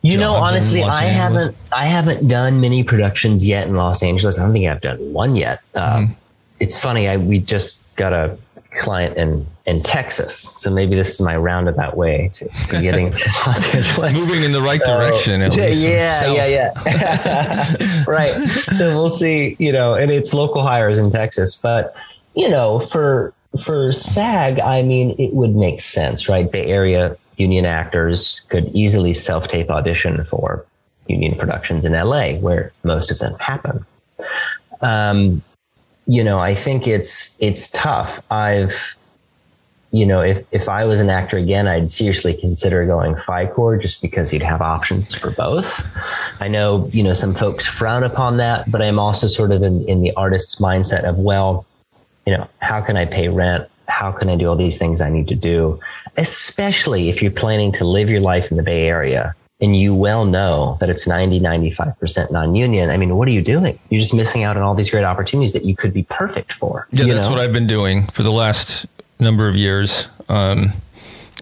[0.03, 4.39] You know, honestly, I haven't I haven't done many productions yet in Los Angeles.
[4.39, 5.63] I don't think I've done one yet.
[5.75, 6.13] Uh, mm-hmm.
[6.61, 7.09] It's funny.
[7.09, 8.37] I we just got a
[8.83, 10.35] client in in Texas.
[10.35, 14.15] So maybe this is my roundabout way to, to getting to Los Angeles.
[14.15, 15.49] Moving in the right direction.
[15.51, 18.33] So, yeah, yeah, yeah, right.
[18.73, 19.57] So we'll see.
[19.59, 21.95] You know, and it's local hires in Texas, but
[22.35, 26.51] you know, for for SAG, I mean, it would make sense, right?
[26.51, 30.65] Bay Area union actors could easily self tape audition for
[31.09, 33.85] union productions in LA, where most of them happen.
[34.81, 35.43] Um,
[36.07, 38.23] you know, I think it's it's tough.
[38.31, 38.97] I've
[39.91, 44.03] you know, if, if I was an actor again, I'd seriously consider going Fi-Core just
[44.03, 45.87] because you'd have options for both.
[46.41, 49.83] I know, you know, some folks frown upon that, but I'm also sort of in,
[49.89, 51.65] in the artist's mindset of, well,
[52.27, 53.67] you know, how can I pay rent?
[53.89, 55.81] How can I do all these things I need to do?
[56.19, 60.27] Especially if you're planning to live your life in the Bay Area and you well
[60.27, 63.79] know that it's 90, 95% non-union, I mean, what are you doing?
[63.89, 66.87] You're just missing out on all these great opportunities that you could be perfect for.
[66.93, 67.33] Yeah, that's know?
[67.33, 68.87] what I've been doing for the last
[69.19, 70.09] number of years.
[70.29, 70.73] Um,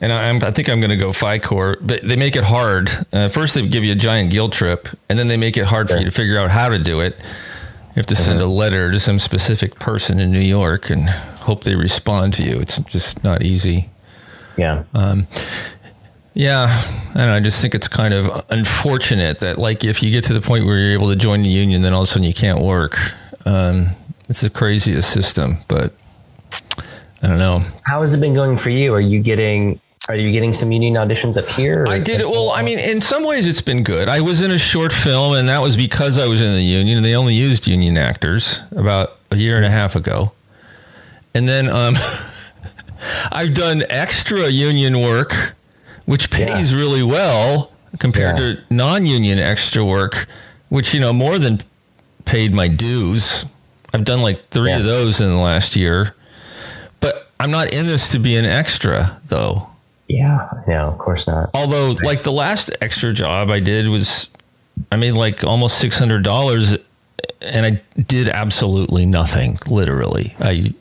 [0.01, 2.91] and I, I, think I'm going to go Fi-Core, but they make it hard.
[3.12, 5.89] Uh, first, they give you a giant guilt trip, and then they make it hard
[5.89, 7.19] for you to figure out how to do it.
[7.19, 11.65] You have to send a letter to some specific person in New York and hope
[11.65, 12.61] they respond to you.
[12.61, 13.89] It's just not easy.
[14.59, 14.85] Yeah.
[14.93, 15.27] Um,
[16.35, 16.67] yeah,
[17.15, 17.35] I know.
[17.35, 20.67] I just think it's kind of unfortunate that, like, if you get to the point
[20.67, 22.99] where you're able to join the union, then all of a sudden you can't work.
[23.47, 23.89] Um,
[24.29, 25.95] it's the craziest system, but
[27.27, 27.62] I don't know.
[27.85, 28.95] How has it been going for you?
[28.95, 31.85] Are you getting are you getting some union auditions up here?
[31.89, 32.31] I did it.
[32.31, 34.09] Well, I mean, in some ways, it's been good.
[34.09, 37.03] I was in a short film, and that was because I was in the union.
[37.03, 40.31] They only used union actors about a year and a half ago,
[41.35, 41.97] and then um,
[43.33, 45.57] I've done extra union work
[46.07, 46.79] which pays yeah.
[46.79, 48.55] really well compared yeah.
[48.55, 50.27] to non-union extra work,
[50.71, 51.61] which you know more than
[52.25, 53.45] paid my dues.
[53.93, 54.79] I've done like three yeah.
[54.79, 56.15] of those in the last year,
[57.38, 59.68] I'm not in this to be an extra though.
[60.09, 61.51] Yeah, no, of course not.
[61.53, 64.31] Although, like the last extra job I did was,
[64.92, 66.77] I made like almost six hundred dollars,
[67.40, 69.59] and I did absolutely nothing.
[69.68, 70.72] Literally, I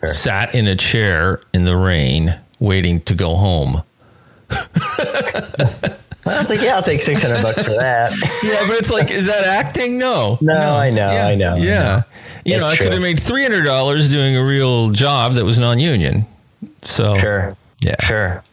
[0.00, 0.14] sure.
[0.14, 3.82] sat in a chair in the rain waiting to go home.
[6.28, 8.12] I was like, yeah, I'll take 600 bucks for that.
[8.42, 9.98] yeah, but it's like, is that acting?
[9.98, 10.38] No.
[10.40, 10.76] No, no.
[10.76, 11.10] I know.
[11.10, 11.26] Yeah.
[11.26, 11.56] I know.
[11.56, 12.02] Yeah.
[12.44, 15.78] You it's know, I could have made $300 doing a real job that was non
[15.78, 16.26] union.
[16.82, 17.56] So, sure.
[17.80, 17.96] Yeah.
[18.04, 18.44] Sure.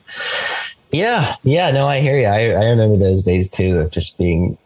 [0.91, 1.33] Yeah.
[1.43, 1.71] Yeah.
[1.71, 2.27] No, I hear you.
[2.27, 4.57] I, I remember those days too of just being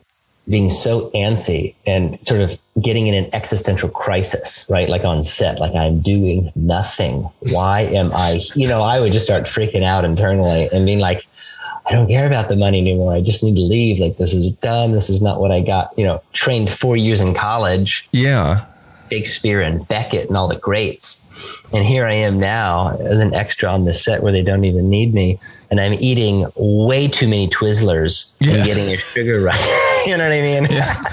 [0.49, 4.89] being so antsy and sort of getting in an existential crisis, right?
[4.89, 7.21] Like on set, like I'm doing nothing.
[7.51, 11.23] Why am I, you know, I would just start freaking out internally and being like,
[11.87, 13.13] I don't care about the money anymore.
[13.13, 13.99] I just need to leave.
[13.99, 14.91] Like this is dumb.
[14.91, 15.91] This is not what I got.
[15.97, 18.07] You know, trained four years in college.
[18.11, 18.65] Yeah.
[19.09, 21.25] Shakespeare and Beckett and all the greats.
[21.73, 24.89] And here I am now as an extra on the set where they don't even
[24.89, 25.39] need me.
[25.71, 28.53] And I'm eating way too many Twizzlers Yeah.
[28.55, 29.65] and getting a sugar rush.
[30.05, 30.67] you know what I mean?
[30.69, 31.03] Yeah.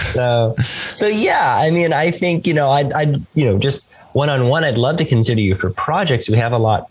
[0.12, 0.54] so,
[0.88, 4.48] so yeah, I mean, I think, you know, I'd, I'd, you know, just one on
[4.48, 6.28] one, I'd love to consider you for projects.
[6.28, 6.88] We have a lot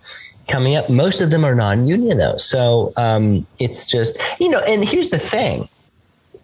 [0.47, 0.89] coming up.
[0.89, 2.37] Most of them are non union though.
[2.37, 5.67] So, um, it's just, you know, and here's the thing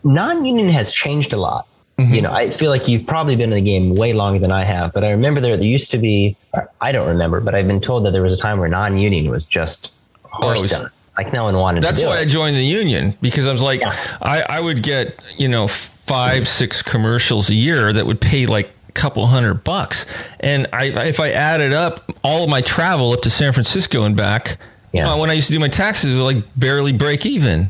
[0.04, 1.68] non union has changed a lot.
[2.10, 4.64] You know, I feel like you've probably been in the game way longer than I
[4.64, 6.36] have, but I remember there, there used to be,
[6.80, 9.30] I don't remember, but I've been told that there was a time where non union
[9.30, 10.90] was just horse done.
[11.18, 13.52] Like no one wanted That's to do That's why I joined the union because I
[13.52, 13.94] was like, Yeah.
[14.22, 18.70] I, I would get, you know, five, six commercials a year that would pay like
[18.90, 20.06] a couple hundred bucks.
[20.40, 24.16] And I, if I added up all of my travel up to San Francisco and
[24.16, 24.58] back,
[24.94, 25.12] Yeah.
[25.12, 27.70] uh, when I used to do my taxes, it was like barely break even.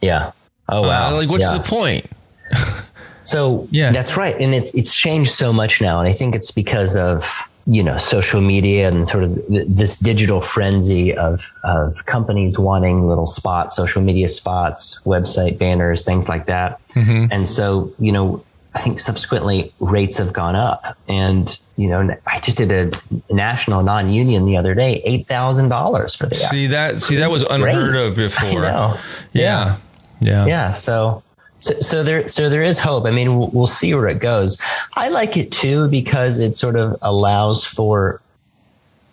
[0.00, 0.30] yeah.
[0.68, 1.08] Oh, wow.
[1.10, 1.58] Uh, like, what's Yeah.
[1.58, 2.06] the point?
[3.26, 3.90] So Yeah.
[3.90, 7.42] that's right, and it's it's changed so much now, and I think it's because of
[7.66, 13.08] you know social media and sort of th- this digital frenzy of of companies wanting
[13.08, 17.26] little spots, social media spots, website banners, things like that, mm-hmm.
[17.32, 18.42] and so you know
[18.76, 23.82] I think subsequently rates have gone up, and you know I just did a national
[23.82, 27.00] non-union the other day, eight thousand dollars for the See that?
[27.00, 28.06] See that was unheard Great.
[28.06, 28.60] of before.
[28.60, 28.96] Know.
[29.32, 29.76] Yeah.
[30.20, 30.46] Yeah.
[30.46, 31.22] yeah so
[31.60, 33.06] so, so there so there is hope.
[33.06, 34.60] I mean we'll, we'll see where it goes.
[34.94, 38.20] I like it too because it sort of allows for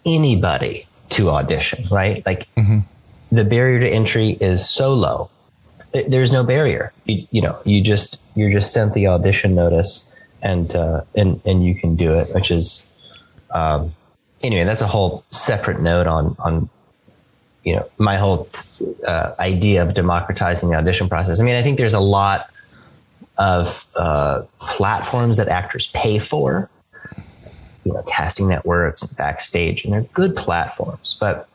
[0.05, 2.25] anybody to audition right?
[2.25, 2.47] Like
[3.31, 5.29] the barrier to entry is so low.
[6.07, 6.91] There's no barrier.
[7.05, 10.09] You, you know you just you're just sent the audition notice
[10.41, 12.87] and uh, and and you can do it which is
[13.51, 13.93] um,
[14.41, 16.69] anyway that's a whole separate note on on
[17.63, 18.47] you know my whole
[19.07, 21.39] uh, idea of democratizing the audition process.
[21.39, 22.49] I mean, I think there's a lot
[23.37, 26.69] of uh, platforms that actors pay for,
[27.83, 31.17] you know, casting networks and backstage, and they're good platforms.
[31.19, 31.49] But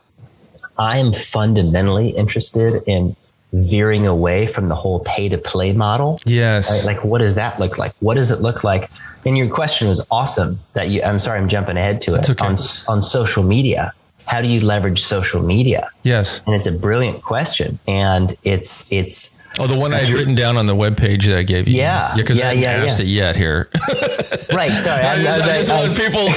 [0.79, 3.17] I am fundamentally interested in
[3.53, 6.21] veering away from the whole pay to play model.
[6.27, 6.71] Yes.
[6.71, 6.95] Right?
[6.95, 7.93] Like, what does that look like?
[8.01, 8.91] What does it look like?
[9.25, 10.59] And your question was awesome.
[10.75, 12.45] That you, I'm sorry, I'm jumping ahead to it okay.
[12.45, 12.57] on
[12.89, 13.93] on social media.
[14.29, 15.89] How do you leverage social media?
[16.05, 16.41] yes.
[16.47, 20.57] And it's a brilliant question, and it's it's Oh, the one I had written down
[20.57, 21.75] on the webpage that I gave you.
[21.79, 22.11] Yeah.
[22.11, 22.15] Yeah.
[22.15, 23.07] Because Yeah, I haven't yeah, asked yeah.
[23.07, 23.69] it yet here.
[24.53, 24.71] right.
[24.71, 26.29] Sorry, I, I, I I just want people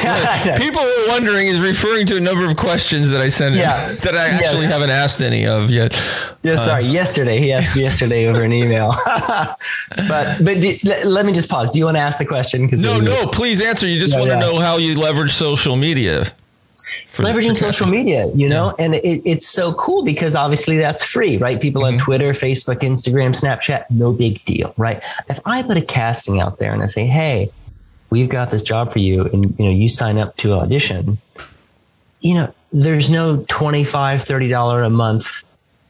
[0.57, 3.93] people were wondering is referring to a number of questions that I sent Yeah.
[4.05, 4.71] that I actually Yes.
[4.71, 5.93] haven't asked any of yet.
[6.41, 6.85] Yeah, uh, sorry.
[6.85, 8.95] Yesterday, he asked me yesterday over an email.
[9.05, 11.69] but but do, let, let me just pause.
[11.69, 12.63] Do you want to ask the question?
[12.65, 13.87] Because No, no, please answer.
[13.87, 16.25] You just want to know how you leverage social media.
[17.13, 21.61] Leveraging social media, you know, and it, it's so cool because obviously that's free, right?
[21.61, 21.93] People Mm-hmm.
[21.93, 25.01] on Twitter, Facebook, Instagram, Snapchat, no big deal, right?
[25.29, 27.49] If I put a casting out there and I say, "Hey,
[28.09, 31.17] we've got this job for you," and you know, you sign up to audition,
[32.19, 35.43] you know, there's no 25 30 dollar a month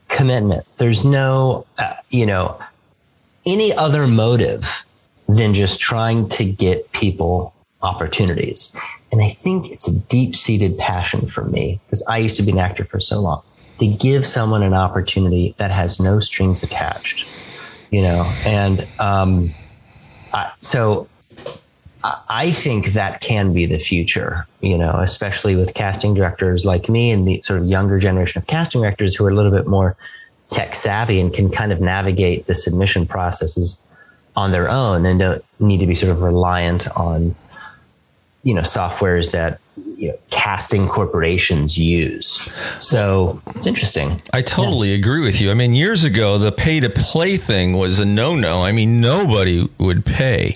[0.08, 0.66] commitment.
[0.78, 2.60] There's no, uh, you know,
[3.46, 4.86] any other motive
[5.28, 8.76] than just trying to get people opportunities.
[9.12, 12.52] And I think it's a deep seated passion for me because I used to be
[12.52, 13.41] an actor for so long
[13.80, 17.26] to give someone an opportunity that has no strings attached,
[17.89, 19.54] you know, and um,
[20.32, 21.08] I, so
[22.04, 27.12] I- think that can be the future, you know, especially with casting directors like me
[27.12, 29.95] and the sort of younger generation of casting directors who are a little bit more
[30.50, 33.82] tech savvy and can kind of navigate the submission processes
[34.36, 37.36] on their own and don't need to be sort of reliant on,
[38.44, 39.60] you know, softwares that
[39.98, 42.42] you know, casting corporations use.
[42.80, 44.22] So it's interesting.
[44.34, 45.52] I totally agree with you.
[45.52, 48.64] I mean, years ago, the pay to play thing was a no no.
[48.64, 50.56] I mean, nobody would pay.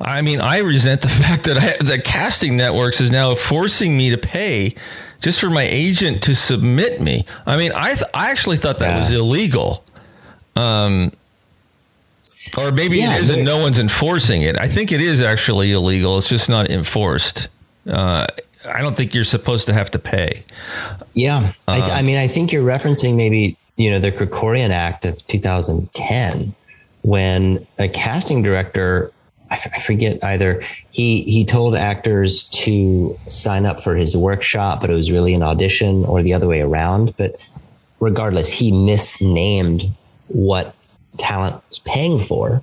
[0.00, 4.10] I mean, I resent the fact that I, the casting networks is now forcing me
[4.10, 4.74] to pay
[5.20, 7.26] just for my agent to submit me.
[7.46, 8.98] I mean, I th- I actually thought that Yeah.
[8.98, 9.84] was illegal.
[10.56, 11.12] Um,
[12.56, 14.58] or maybe Yeah, it is, and no one's enforcing it.
[14.58, 16.18] I think it is actually illegal.
[16.18, 17.48] It's just not enforced.
[17.86, 18.26] Uh,
[18.66, 20.44] I don't think you're supposed to have to pay.
[21.14, 21.52] Yeah.
[21.66, 25.26] I, th- I mean, I think you're referencing maybe, you know, the Krekorian Act of
[25.26, 26.54] 2010
[27.02, 29.12] when a casting director,
[29.50, 34.80] I, f- I forget either, he, he told actors to sign up for his workshop,
[34.80, 37.16] but it was really an audition or the other way around.
[37.16, 37.36] But
[38.00, 39.84] regardless, he misnamed
[40.26, 40.74] what
[41.16, 42.62] talent was paying for.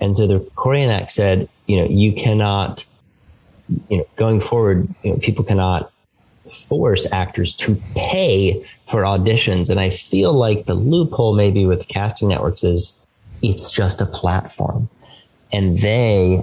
[0.00, 2.84] And so the Krekorian Act said, you know, you cannot,
[3.88, 5.90] you know, going forward, you know, people cannot
[6.68, 9.70] force actors to pay for auditions.
[9.70, 13.04] And I feel like the loophole maybe with casting networks is
[13.42, 14.88] it's just a platform
[15.52, 16.40] and they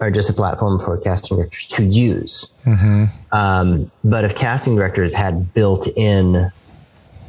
[0.00, 2.52] are just a platform for casting directors to use.
[2.64, 3.04] Mm-hmm.
[3.36, 6.50] Um, but if casting directors had built in,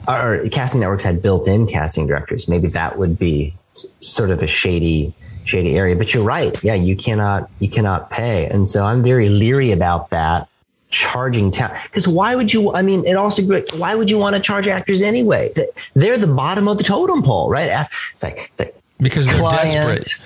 [0.07, 3.53] or casting networks had built in casting directors, maybe that would be
[3.99, 5.13] sort of a shady,
[5.45, 5.95] shady area.
[5.95, 6.61] But you're right.
[6.63, 8.47] Yeah, you cannot, you cannot pay.
[8.47, 10.47] And so I'm very leery about that
[10.89, 14.35] charging talent because why would you i mean it also great why would you want
[14.35, 15.51] to charge actors anyway
[15.95, 20.21] they're the bottom of the totem pole right it's like, it's like because they're desperate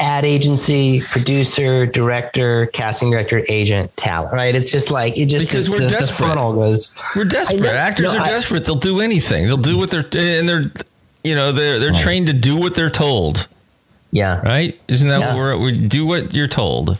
[0.00, 4.56] ad agency, producer, director, casting director, agent, talent, right?
[4.56, 6.26] It's just like it just because the, we're the, desperate.
[6.26, 6.94] The funnel goes.
[7.14, 7.66] We're desperate.
[7.66, 8.64] Actors no, are I, desperate.
[8.64, 9.44] They'll do anything.
[9.44, 10.72] They'll do what they're and they're
[11.22, 12.02] you know they're they're right.
[12.02, 13.46] trained to do what they're told.
[14.10, 14.40] Yeah.
[14.40, 14.80] Right.
[14.88, 15.28] Isn't that yeah.
[15.28, 16.98] what we're we do what you're told.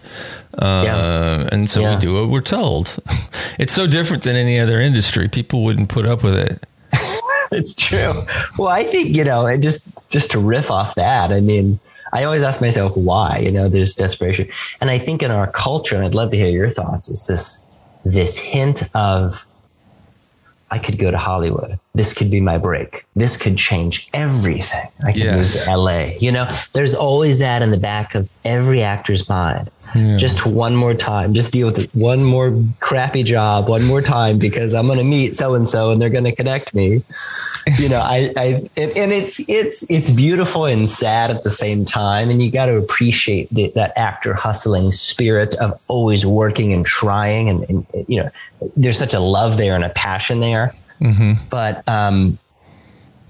[0.59, 1.49] Uh, yeah.
[1.53, 1.95] and so yeah.
[1.95, 2.99] we do what we're told.
[3.59, 5.29] it's so different than any other industry.
[5.29, 6.67] People wouldn't put up with it.
[7.53, 8.13] it's true.
[8.59, 11.33] Well, I think you know, and just just to riff off that.
[11.33, 11.81] I mean,
[12.13, 14.49] I always ask myself why, you know, there's desperation.
[14.81, 17.67] And I think in our culture, and I'd love to hear your thoughts, is this
[18.05, 19.47] this hint of
[20.71, 21.79] I could go to Hollywood.
[21.93, 23.05] This could be my break.
[23.17, 24.89] This could change everything.
[25.05, 25.37] I can yes.
[25.37, 26.01] move to LA.
[26.21, 29.71] You know, there's always that in the back of every actor's mind.
[29.95, 30.17] Yeah.
[30.17, 31.35] Just one more time.
[31.35, 31.91] Just deal with it.
[31.95, 33.69] One more crappy job.
[33.69, 36.35] One more time because I'm going to meet so and so and they're going to
[36.35, 37.03] connect me.
[37.79, 38.45] You know, I, I
[38.77, 42.31] and, and, it's it's it's beautiful and sad at the same time.
[42.31, 47.49] And you got to appreciate the, that actor hustling spirit of always working and trying.
[47.49, 48.31] And, and, you know,
[48.77, 50.75] there's such a love there and a passion there.
[51.01, 51.45] Mm-hmm.
[51.51, 52.39] But um,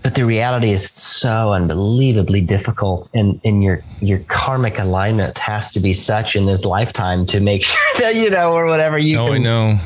[0.03, 5.71] but the reality is it's so unbelievably difficult and, and your your karmic alignment has
[5.73, 9.19] to be such in this lifetime to make sure that you know or whatever you
[9.19, 9.79] oh, can, I know.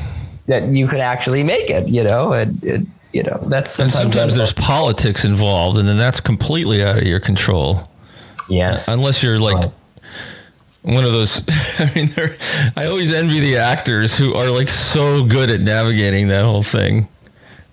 [0.47, 4.13] that you could actually make it you know and, and you know that's sometimes, and
[4.13, 7.89] sometimes there's politics involved and then that's completely out of your control.
[8.49, 8.87] Yes.
[8.87, 9.71] Unless you're like right.
[10.83, 11.41] one of those
[11.79, 12.09] i mean
[12.75, 17.07] i always envy the actors who are like so good at navigating that whole thing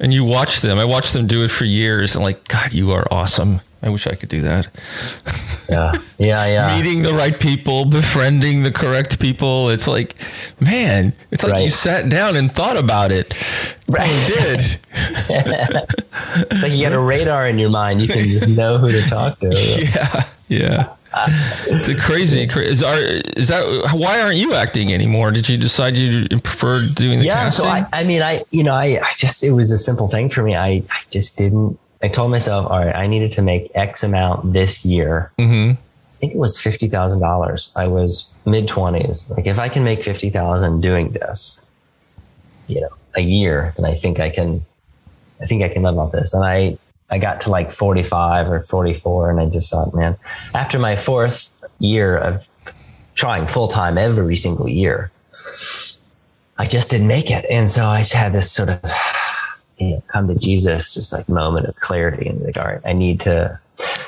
[0.02, 0.78] and you watch them.
[0.78, 3.60] I watched them do it for years, and like, God, you are awesome.
[3.82, 4.68] I wish I could do that.
[5.68, 6.76] Yeah, yeah, yeah.
[6.76, 9.70] Meeting the right people, befriending the correct people.
[9.70, 10.16] It's like,
[10.60, 11.62] man, it's like right.
[11.62, 13.32] you sat down and thought about it.
[13.88, 14.78] Right, you did.
[15.30, 18.02] it's like you got a radar in your mind.
[18.02, 19.48] You can just know who to talk to.
[19.78, 22.42] Yeah, yeah it's a crazy.
[22.42, 22.98] Is, are,
[23.36, 25.30] is that why aren't you acting anymore?
[25.30, 27.44] Did you decide you prefer doing the yeah?
[27.44, 27.64] Casting?
[27.64, 30.28] So I, I mean, I you know, I, I just it was a simple thing
[30.28, 30.56] for me.
[30.56, 31.78] I, I just didn't.
[32.02, 35.30] I told myself, all right, I needed to make X amount this year.
[35.38, 35.72] Mm-hmm.
[35.72, 37.72] I think it was fifty thousand dollars.
[37.76, 39.30] I was mid twenties.
[39.30, 41.70] Like if I can make fifty thousand doing this,
[42.68, 44.62] you know, a year, then I think I can.
[45.40, 46.34] I think I can live off this.
[46.34, 46.78] And I
[47.12, 50.16] I got to like 45 or 44 and I just thought, man,
[50.54, 52.48] after my fourth year of
[53.14, 55.12] trying full time every single year,
[56.58, 57.44] I just didn't make it.
[57.50, 58.80] And so I just had this sort of
[59.78, 62.94] you know, come to Jesus, just like moment of clarity and like, all right, I
[62.94, 63.60] need to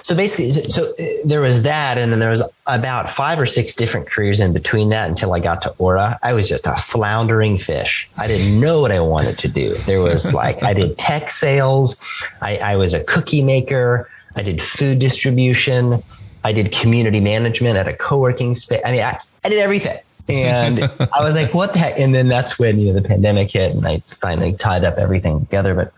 [0.03, 3.74] so basically, so uh, there was that, and then there was about five or six
[3.74, 6.18] different careers in between that until I got to Aura.
[6.22, 8.09] I was just a floundering fish.
[8.16, 9.74] I didn't know what I wanted to do.
[9.74, 12.00] There was like I did tech sales,
[12.40, 16.03] I, I was a cookie maker, I did food distribution,
[16.42, 18.81] I did community management at a co-working space.
[18.85, 21.98] I mean, I, I did everything and I was like, what the heck?
[21.98, 25.40] And then that's when, you know, the pandemic hit and I finally tied up everything
[25.40, 25.74] together.
[25.74, 25.92] But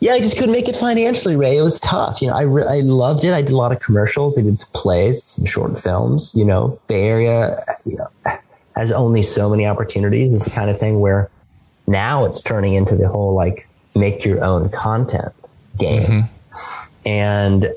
[0.00, 1.56] yeah, I just couldn't make it financially, Ray.
[1.56, 2.22] It was tough.
[2.22, 3.32] You know, I, re- I loved it.
[3.32, 4.38] I did a lot of commercials.
[4.38, 8.32] I did some plays, some short films, you know, Bay Area you know,
[8.76, 10.32] has only so many opportunities.
[10.32, 11.28] It's the kind of thing where
[11.88, 15.32] now it's turning into the whole like make your own content
[15.76, 16.02] game.
[16.02, 17.08] Mm-hmm.
[17.08, 17.68] And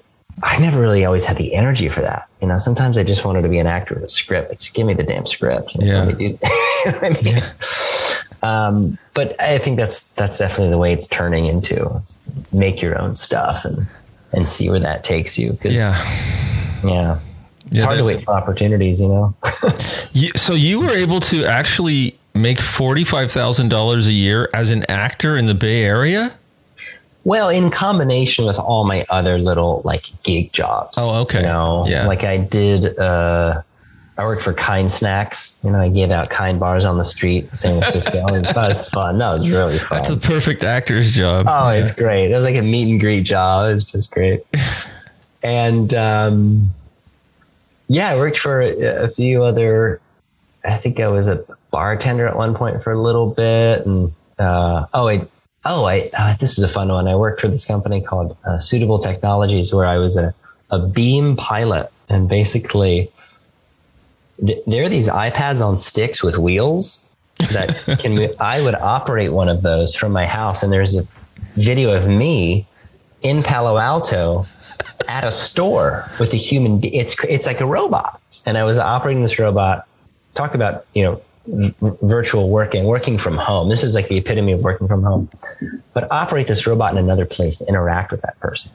[0.43, 2.27] I never really always had the energy for that.
[2.41, 4.49] You know, sometimes I just wanted to be an actor with a script.
[4.49, 5.71] Like, just give me the damn script.
[5.75, 6.03] Yeah.
[6.03, 6.39] I mean?
[7.21, 7.49] yeah.
[8.41, 12.01] Um, but I think that's that's definitely the way it's turning into.
[12.51, 13.87] make your own stuff and
[14.31, 15.57] and see where that takes you.
[15.61, 16.03] Cause, yeah,
[16.83, 17.19] yeah,
[17.67, 19.01] it's yeah, hard that, to wait for opportunities.
[19.01, 19.35] You know.
[20.35, 24.85] so you were able to actually make forty five thousand dollars a year as an
[24.89, 26.33] actor in the Bay Area.
[27.23, 30.97] Well, in combination with all my other little like gig jobs.
[30.99, 31.41] Oh, okay.
[31.41, 32.07] You know, yeah.
[32.07, 33.61] like I did, uh,
[34.17, 35.59] I worked for Kind Snacks.
[35.63, 38.25] You know, I gave out Kind bars on the street in San Francisco.
[38.41, 39.17] that was fun.
[39.17, 39.97] That was really fun.
[40.03, 41.45] That's a perfect actor's job.
[41.47, 41.81] Oh, yeah.
[41.81, 42.31] it's great.
[42.31, 43.69] It was like a meet and greet job.
[43.69, 44.41] It's just great.
[45.43, 46.69] and um,
[47.87, 50.01] yeah, I worked for a, a few other.
[50.65, 54.85] I think I was a bartender at one point for a little bit, and uh,
[54.93, 55.25] oh, I,
[55.65, 57.07] oh, I, uh, this is a fun one.
[57.07, 60.33] I worked for this company called uh, Suitable Technologies, where I was a,
[60.69, 63.09] a beam pilot, and basically,
[64.45, 67.05] th- there are these iPads on sticks with wheels
[67.51, 68.29] that can.
[68.39, 71.05] I would operate one of those from my house, and there's a
[71.55, 72.65] video of me
[73.21, 74.45] in Palo Alto
[75.07, 76.79] at a store with a human.
[76.83, 79.87] It's it's like a robot, and I was operating this robot.
[80.35, 83.69] Talk about you know v- virtual working, working from home.
[83.69, 85.29] This is like the epitome of working from home.
[85.93, 88.71] But operate this robot in another place, to interact with that person.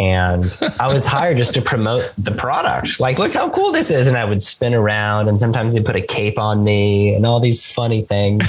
[0.00, 2.98] And I was hired just to promote the product.
[2.98, 4.06] Like, look how cool this is.
[4.06, 7.40] And I would spin around, and sometimes they put a cape on me and all
[7.40, 8.44] these funny things.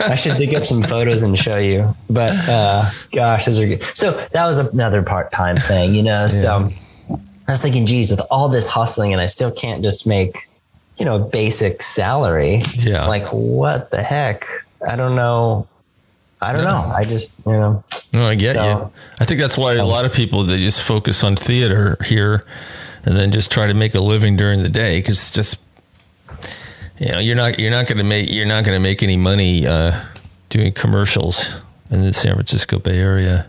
[0.00, 1.94] I should dig up some photos and show you.
[2.10, 3.82] But uh, gosh, those are good.
[3.94, 6.22] So that was another part time thing, you know.
[6.22, 6.28] Yeah.
[6.28, 6.70] So
[7.46, 10.48] I was thinking, geez, with all this hustling, and I still can't just make,
[10.98, 12.60] you know, basic salary.
[12.76, 13.06] Yeah.
[13.06, 14.46] Like, what the heck?
[14.86, 15.66] I don't know.
[16.40, 16.92] I don't know.
[16.94, 17.84] I just, you know.
[18.12, 18.92] No, I get so, you.
[19.18, 22.44] I think that's why a lot of people they just focus on theater here,
[23.04, 25.60] and then just try to make a living during the day because just
[26.98, 29.16] you know you're not you're not going to make you're not going to make any
[29.16, 30.00] money uh,
[30.48, 31.56] doing commercials
[31.90, 33.46] in the San Francisco Bay Area.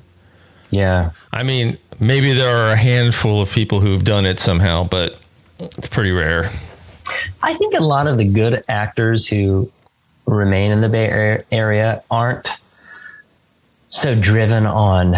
[0.72, 5.20] Yeah, I mean maybe there are a handful of people who've done it somehow, but
[5.60, 6.50] it's pretty rare.
[7.44, 9.72] I think a lot of the good actors who
[10.26, 12.50] remain in the Bay Area aren't
[13.90, 15.16] so driven on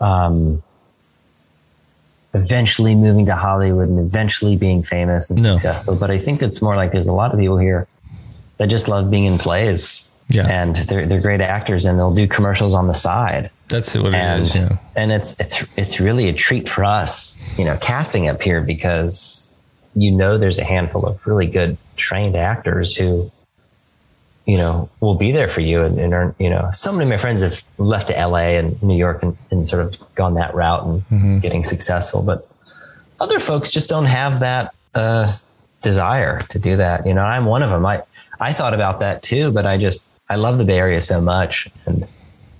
[0.00, 0.62] um,
[2.34, 5.56] eventually moving to Hollywood and eventually being famous and no.
[5.56, 5.96] successful.
[5.98, 7.86] But I think it's more like there's a lot of people here
[8.58, 10.04] that just love being in plays.
[10.30, 10.46] Yeah.
[10.46, 13.50] And they're they're great actors and they'll do commercials on the side.
[13.68, 14.56] That's what and, it is.
[14.56, 14.78] Yeah.
[14.94, 19.54] And it's it's it's really a treat for us, you know, casting up here because
[20.02, 23.30] you know there's a handful of really good trained actors who
[24.48, 27.10] you know, will be there for you and, and are, you know, so many of
[27.10, 30.54] my friends have left to LA and New York and, and sort of gone that
[30.54, 31.38] route and mm-hmm.
[31.40, 32.22] getting successful.
[32.22, 32.48] But
[33.20, 35.36] other folks just don't have that, uh,
[35.82, 37.06] desire to do that.
[37.06, 37.84] You know, I'm one of them.
[37.84, 38.02] I,
[38.40, 41.68] I thought about that too, but I just, I love the Bay Area so much.
[41.84, 42.08] And,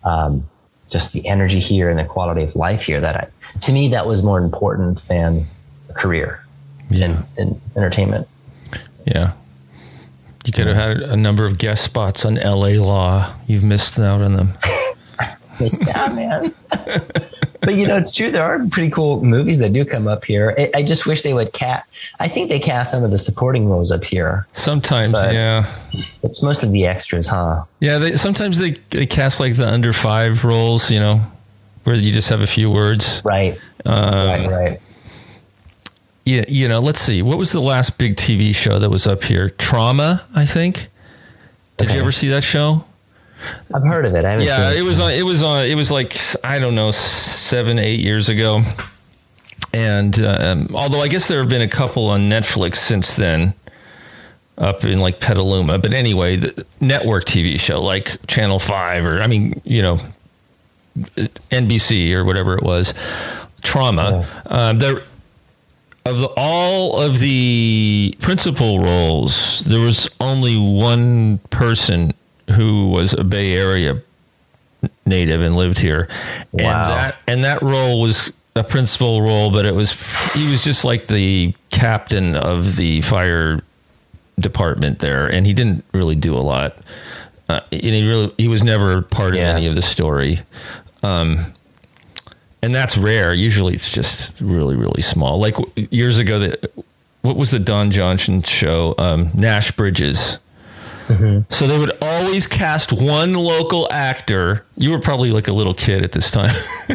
[0.04, 0.44] um,
[0.90, 4.06] just the energy here and the quality of life here that I, to me, that
[4.06, 5.46] was more important than
[5.88, 6.44] a career
[6.90, 7.24] yeah.
[7.36, 8.28] in, in entertainment.
[9.06, 9.32] Yeah.
[10.44, 13.34] You could have had a number of guest spots on LA Law.
[13.46, 14.54] You've missed out on them.
[15.60, 16.54] missed out, man.
[16.70, 18.30] but you know, it's true.
[18.30, 20.54] There are pretty cool movies that do come up here.
[20.56, 21.86] I, I just wish they would cast.
[22.18, 24.46] I think they cast some of the supporting roles up here.
[24.54, 25.66] Sometimes, yeah.
[26.22, 27.64] It's mostly the extras, huh?
[27.80, 27.98] Yeah.
[27.98, 30.90] They, sometimes they, they cast like the under five roles.
[30.90, 31.20] You know,
[31.84, 33.20] where you just have a few words.
[33.24, 33.58] Right.
[33.84, 34.48] Um, right.
[34.48, 34.80] Right
[36.28, 37.22] yeah, you know, let's see.
[37.22, 39.48] What was the last big TV show that was up here?
[39.48, 40.88] Trauma, I think.
[41.78, 41.94] Did okay.
[41.94, 42.84] you ever see that show?
[43.74, 44.26] I've heard of it.
[44.26, 44.78] I yeah, it.
[44.78, 45.12] it was on.
[45.12, 45.64] It was on.
[45.64, 48.62] It was like I don't know, seven, eight years ago.
[49.72, 53.54] And um, although I guess there have been a couple on Netflix since then,
[54.58, 55.78] up in like Petaluma.
[55.78, 60.00] But anyway, the network TV show like Channel Five or I mean, you know,
[60.98, 62.92] NBC or whatever it was.
[63.62, 64.26] Trauma.
[64.46, 64.68] Yeah.
[64.68, 65.02] Um, there
[66.08, 72.14] of the, all of the principal roles, there was only one person
[72.52, 74.02] who was a Bay Area
[75.04, 76.08] native and lived here.
[76.52, 76.62] Wow.
[76.62, 79.92] And that and that role was a principal role, but it was
[80.32, 83.60] he was just like the captain of the fire
[84.38, 86.78] department there, and he didn't really do a lot.
[87.48, 90.40] Uh, and he really he was never part of any of the story.
[91.02, 91.54] Um,
[92.62, 93.32] and that's rare.
[93.32, 95.38] Usually, it's just really, really small.
[95.38, 95.56] Like
[95.90, 96.72] years ago, that
[97.22, 98.94] what was the Don Johnson show?
[98.98, 100.38] Um, Nash Bridges.
[101.08, 101.50] Mm-hmm.
[101.50, 104.64] So they would always cast one local actor.
[104.76, 106.54] You were probably like a little kid at this time.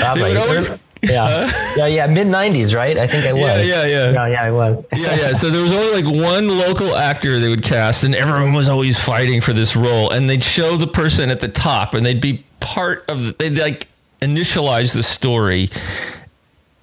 [0.00, 0.36] Probably.
[0.36, 1.24] Always, yeah.
[1.24, 2.96] Uh, yeah, yeah, mid '90s, right?
[2.98, 3.42] I think I was.
[3.42, 4.12] Yeah, yeah, yeah.
[4.12, 4.88] Yeah, yeah, I was.
[4.96, 5.32] yeah, yeah.
[5.32, 8.98] So there was only like one local actor they would cast, and everyone was always
[8.98, 10.10] fighting for this role.
[10.10, 13.24] And they'd show the person at the top, and they'd be part of.
[13.24, 13.88] The, they'd like
[14.22, 15.68] initialize the story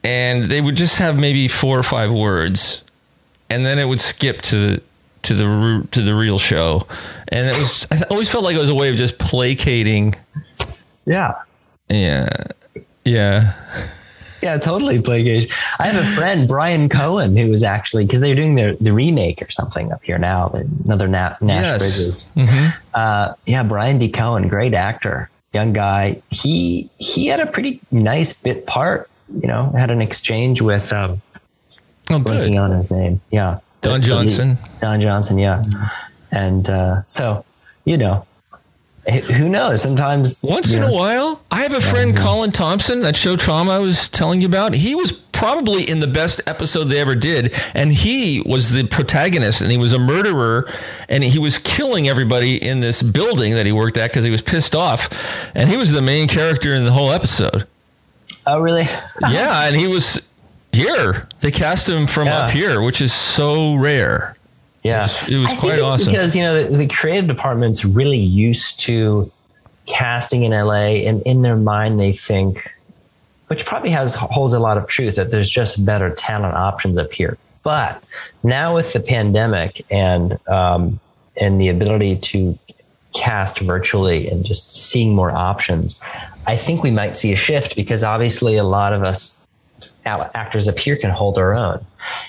[0.04, 2.84] and they would just have maybe four or five words
[3.50, 4.82] and then it would skip to the
[5.24, 6.88] to the to the real show.
[7.30, 10.16] And it was i always felt like it was a way of just placating.
[11.06, 11.36] Yeah.
[11.90, 12.30] Yeah.
[13.06, 13.54] Yeah.
[14.42, 18.56] Yeah totally placation i have a friend brian cohen who was actually because they're doing
[18.56, 20.50] the, the remake or something up here now
[20.86, 21.78] another nash yes.
[21.78, 22.32] bridges.
[22.38, 22.70] Mm-hmm.
[22.94, 24.08] uh, yeah brian d.
[24.08, 26.22] Cohen great actor young guy.
[26.30, 29.10] He he had a pretty nice bit part.
[29.34, 31.22] You know, had an exchange with um,
[32.10, 33.22] oh, blanking on his name.
[33.32, 34.58] Yeah, Don Johnson.
[34.82, 35.38] Don Johnson.
[35.38, 35.64] Yeah,
[36.32, 37.45] and uh, so
[37.86, 38.26] you know,
[39.12, 39.82] who knows?
[39.82, 42.24] Sometimes once in know, a while, I have a friend, yeah.
[42.24, 44.74] Colin Thompson, that show Trauma I was telling you about.
[44.74, 49.62] He was probably in the best episode they ever did, and he was the protagonist,
[49.62, 50.70] and he was a murderer,
[51.07, 54.41] and he was killing everybody in this building that he worked at because he was
[54.41, 55.10] pissed off,
[55.55, 57.66] and he was the main character in the whole episode.
[58.45, 58.88] Oh, really?
[59.30, 60.30] yeah, and he was
[60.72, 61.28] here.
[61.39, 62.39] They cast him from yeah.
[62.39, 64.36] up here, which is so rare.
[64.90, 68.18] Yeah, it was, it was quite awesome because you know the, the, creative department's really
[68.18, 69.32] used to
[69.86, 72.70] casting in LA, and in their mind they think,
[73.48, 77.12] which probably has holds a lot of truth, that there's just better talent options up
[77.12, 77.38] here.
[77.64, 78.04] But
[78.44, 81.00] now with the pandemic and um,
[81.40, 82.58] and the ability to
[83.14, 86.00] cast virtually and just seeing more options,
[86.46, 89.39] I think we might see a shift because obviously a lot of us
[90.06, 91.86] actors up here can hold our own.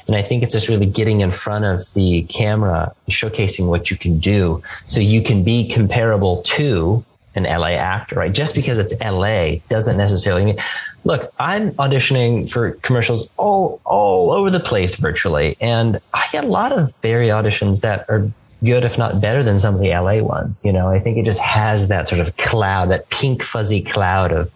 [0.06, 3.96] And I think it's just really getting in front of the camera, showcasing what you
[3.96, 7.04] can do so you can be comparable to
[7.34, 8.32] an LA actor, right?
[8.32, 10.56] Just because it's LA doesn't necessarily mean,
[11.04, 15.56] look, I'm auditioning for commercials all, all over the place virtually.
[15.60, 18.28] And I get a lot of Bay Area auditions that are
[18.64, 20.64] good, if not better than some of the LA ones.
[20.64, 24.32] You know, I think it just has that sort of cloud, that pink fuzzy cloud
[24.32, 24.52] of,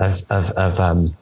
[0.00, 1.16] of, of, of um,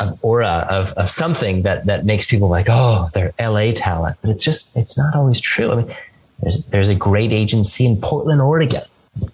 [0.00, 4.16] of aura of, of something that that makes people like, oh, they're LA talent.
[4.20, 5.72] But it's just it's not always true.
[5.72, 5.94] I mean,
[6.40, 8.82] there's there's a great agency in Portland, Oregon.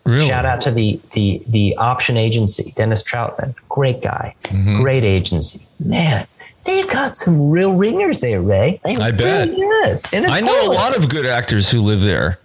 [0.04, 0.28] Really?
[0.28, 4.80] Shout out to the the the option agency, Dennis Troutman, great guy, mm-hmm.
[4.80, 5.66] great agency.
[5.84, 6.26] Man,
[6.64, 8.80] they've got some real ringers there, Ray.
[8.84, 9.48] They're I bet.
[9.48, 12.38] Really I know a lot of good actors who live there.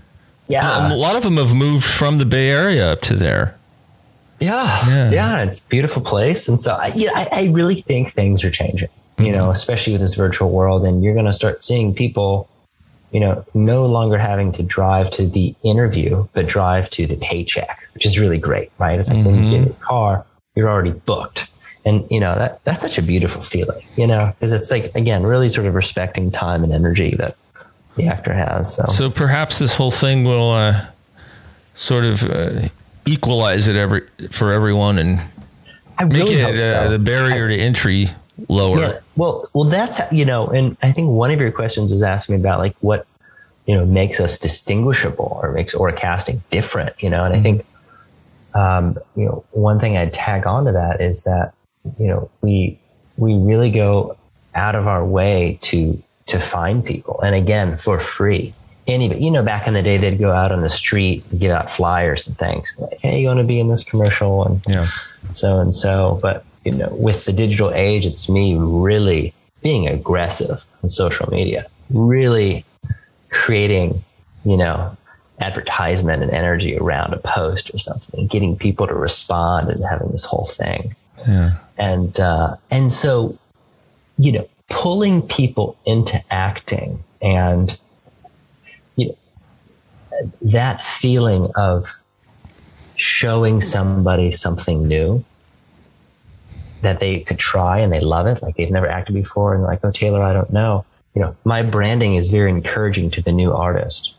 [0.48, 3.57] Yeah, a lot of them have moved from the Bay Area up to there.
[4.40, 8.12] Yeah, yeah, yeah, it's a beautiful place, and so I, yeah, I, I really think
[8.12, 8.90] things are changing.
[8.90, 9.24] Mm-hmm.
[9.24, 12.48] You know, especially with this virtual world, and you're going to start seeing people,
[13.12, 17.80] you know, no longer having to drive to the interview, but drive to the paycheck,
[17.96, 19.00] which is really great, right?
[19.00, 19.32] It's like mm-hmm.
[19.32, 19.84] when you get mm-hmm.
[19.84, 20.26] a car,
[20.56, 21.52] you're already booked,
[21.84, 25.24] and you know that that's such a beautiful feeling, you know, because it's like again,
[25.24, 27.36] really sort of respecting time and energy that
[27.96, 28.76] the actor has.
[28.76, 30.86] So, so perhaps this whole thing will uh,
[31.74, 32.22] sort of.
[32.22, 32.70] Uh,
[33.08, 35.20] equalize it every for everyone and
[36.02, 36.92] really make it uh, so.
[36.92, 38.08] the barrier I, to entry
[38.48, 38.80] lower.
[38.80, 42.36] Yeah, well, well, that's you know, and I think one of your questions was asking
[42.36, 43.08] me about like what
[43.66, 47.02] you know makes us distinguishable or makes or casting different.
[47.02, 47.40] You know, and mm-hmm.
[47.40, 47.66] I think
[48.54, 51.54] um, you know one thing I'd tag on to that is that
[51.98, 52.80] you know we
[53.18, 54.18] we really go
[54.56, 58.54] out of our way to to find people, and again for free
[58.88, 61.52] anybody, you know, back in the day, they'd go out on the street and give
[61.52, 64.46] out flyers and things like, Hey, you want to be in this commercial?
[64.46, 64.88] And yeah.
[65.34, 66.20] so and so.
[66.22, 71.66] But, you know, with the digital age, it's me really being aggressive on social media,
[71.90, 72.66] really
[73.30, 74.04] creating,
[74.46, 74.96] you know,
[75.40, 80.24] advertisement and energy around a post or something, getting people to respond and having this
[80.24, 80.96] whole thing.
[81.28, 81.58] Yeah.
[81.78, 83.38] And, uh, and so,
[84.18, 87.78] you know, pulling people into acting and
[88.98, 89.18] you know,
[90.42, 91.86] that feeling of
[92.96, 95.24] showing somebody something new
[96.82, 99.80] that they could try and they love it, like they've never acted before, and like,
[99.84, 100.86] oh, Taylor, I don't know.
[101.14, 104.16] You know, my branding is very encouraging to the new artist.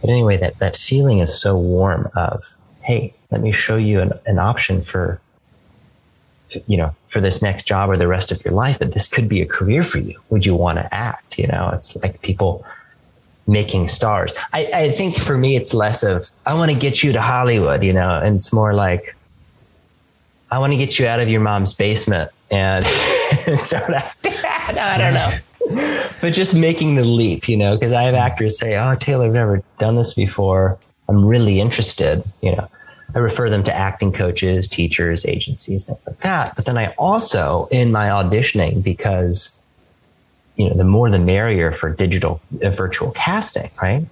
[0.00, 2.42] But anyway, that, that feeling is so warm of,
[2.82, 5.20] hey, let me show you an, an option for,
[6.66, 9.28] you know, for this next job or the rest of your life, that this could
[9.28, 10.18] be a career for you.
[10.30, 11.38] Would you want to act?
[11.38, 12.64] You know, it's like people
[13.50, 14.32] making stars.
[14.52, 17.82] I, I think for me, it's less of, I want to get you to Hollywood,
[17.82, 19.16] you know, and it's more like,
[20.50, 22.84] I want to get you out of your mom's basement and,
[23.46, 24.32] and start acting.
[24.74, 25.30] no, I don't know.
[26.20, 29.32] but just making the leap, you know, because I have actors say, Oh, Taylor, I've
[29.32, 30.78] never done this before.
[31.08, 32.68] I'm really interested, you know.
[33.14, 36.54] I refer them to acting coaches, teachers, agencies, things like that.
[36.54, 39.59] But then I also, in my auditioning, because
[40.60, 44.04] you know, the more the merrier for digital uh, virtual casting, right?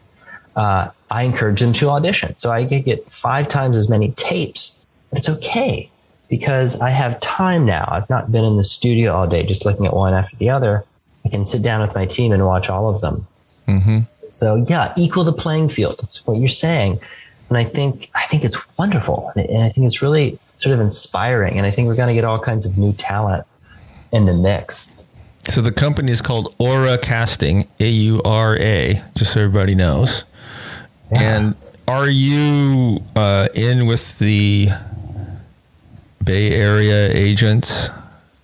[0.56, 2.38] Uh, I encourage them to audition.
[2.38, 4.78] So I could get five times as many tapes,
[5.10, 5.90] but it's okay
[6.30, 7.86] because I have time now.
[7.86, 10.84] I've not been in the studio all day just looking at one after the other.
[11.26, 13.26] I can sit down with my team and watch all of them.
[13.66, 13.98] Mm-hmm.
[14.30, 15.96] So yeah, equal the playing field.
[16.00, 16.98] That's what you're saying,
[17.48, 21.58] and I think I think it's wonderful, and I think it's really sort of inspiring.
[21.58, 23.46] And I think we're going to get all kinds of new talent
[24.12, 25.07] in the mix.
[25.48, 30.24] So the company is called Aura Casting, A U R A, just so everybody knows.
[31.10, 31.36] Yeah.
[31.36, 31.54] And
[31.86, 34.68] are you uh, in with the
[36.22, 37.88] Bay Area agents?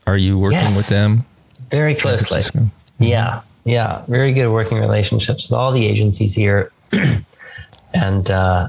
[0.07, 0.77] Are you working yes.
[0.77, 1.27] with them?
[1.71, 2.41] Very closely.
[2.41, 3.03] Mm-hmm.
[3.03, 6.73] Yeah, yeah, very good working relationships with all the agencies here,
[7.93, 8.69] and uh,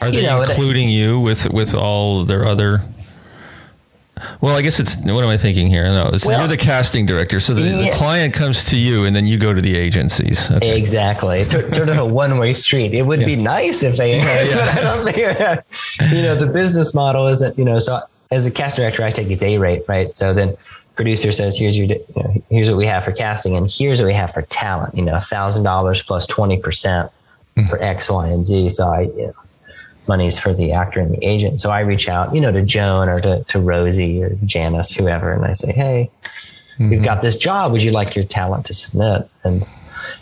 [0.00, 2.82] Are they You know, it- including you with with all their other?
[4.40, 5.86] Well, I guess it's what am I thinking here?
[5.88, 9.14] No, it's, Well- you're the casting director, so the, the client comes to you, and
[9.14, 10.50] then you go to the agencies.
[10.50, 10.78] Okay.
[10.78, 11.40] Exactly.
[11.40, 12.94] It's sort- of a one way street.
[12.94, 14.18] It would be nice if they,
[14.54, 18.00] but I don't think, you know, the business model isn't, you know, so
[18.30, 20.14] as a cast director, I take a day rate, right?
[20.16, 20.56] So then
[20.94, 24.06] producer says, here's your, you know, here's what we have for casting and here's what
[24.06, 27.10] we have for talent, you know, thousand dollars plus 20%
[27.56, 27.66] hmm.
[27.66, 28.70] for X, Y, and Z.
[28.70, 29.32] So I, you know,
[30.08, 31.60] money's for the actor and the agent.
[31.60, 35.32] So I reach out, you know, to Joan or to, to Rosie or Janice, whoever,
[35.32, 36.10] and I say, hey,
[36.78, 37.04] we've mm-hmm.
[37.04, 37.72] got this job.
[37.72, 39.28] Would you like your talent to submit?
[39.44, 39.66] And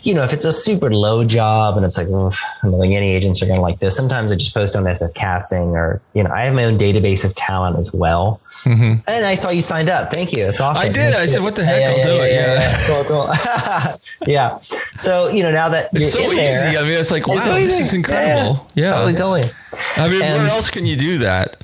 [0.03, 3.13] you know, if it's a super low job and it's like, I don't think any
[3.13, 3.95] agents are going to like this.
[3.95, 7.23] Sometimes I just post on SF Casting or, you know, I have my own database
[7.23, 8.41] of talent as well.
[8.63, 9.07] Mm-hmm.
[9.07, 10.09] And I saw you signed up.
[10.11, 10.45] Thank you.
[10.47, 10.89] It's awesome.
[10.89, 11.13] I did.
[11.13, 11.83] I said, "What the heck?
[11.83, 12.77] I'll do it." Yeah.
[12.87, 13.29] Cool, cool.
[14.27, 14.57] yeah.
[14.97, 16.35] So, you know, now that It's so easy.
[16.37, 18.67] there, I mean, it's like, wow, so this is incredible.
[18.73, 18.93] Yeah.
[18.93, 19.43] Totally, totally.
[19.97, 21.63] I mean, And- where else can you do that?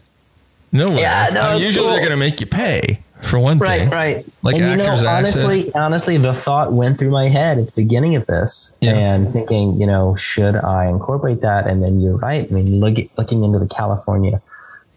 [0.71, 0.99] Nowhere.
[0.99, 1.91] Yeah, no, I mean, usually cool.
[1.91, 3.89] they're going to make you pay for one Right, thing.
[3.89, 4.15] right.
[4.17, 4.25] right.
[4.41, 5.43] Like and you know, Actors Access.
[5.43, 8.93] honestly, honestly, the thought went through my head at the beginning of this, Yeah.
[8.93, 11.67] and thinking, you know, should I incorporate that?
[11.67, 12.47] And then you're right.
[12.49, 14.41] I mean, look, looking into the California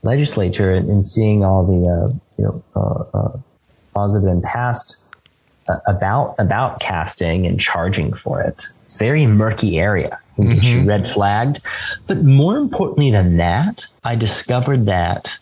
[0.02, 2.08] legislature and, and seeing all the, uh,
[2.38, 3.38] you know, uh, uh,
[3.94, 4.96] laws that have been passed
[5.68, 8.66] uh, about about casting and charging for it.
[8.84, 10.18] It's a very murky area.
[10.36, 11.60] It can get you red flagged,
[12.08, 15.38] but more importantly than that, I discovered that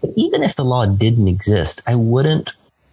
[0.00, 2.50] but even if the law didn't exist, I wouldn't.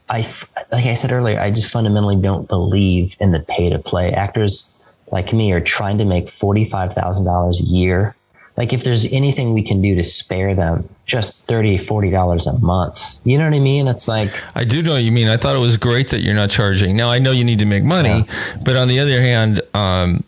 [0.09, 0.25] I
[0.71, 4.13] like I said earlier, I just fundamentally don't believe in the pay to play.
[4.13, 4.73] Actors
[5.11, 8.15] like me are trying to make forty five thousand dollars a year.
[8.55, 12.57] Like if there's anything we can do to spare them, just 30 40 dollars a
[12.59, 13.19] month.
[13.23, 13.87] You know what I mean?
[13.87, 15.27] It's like I do know what you mean.
[15.27, 16.95] I thought it was great that you're not charging.
[16.95, 18.25] Now I know you need to make money,
[18.63, 20.23] but on the other hand, um,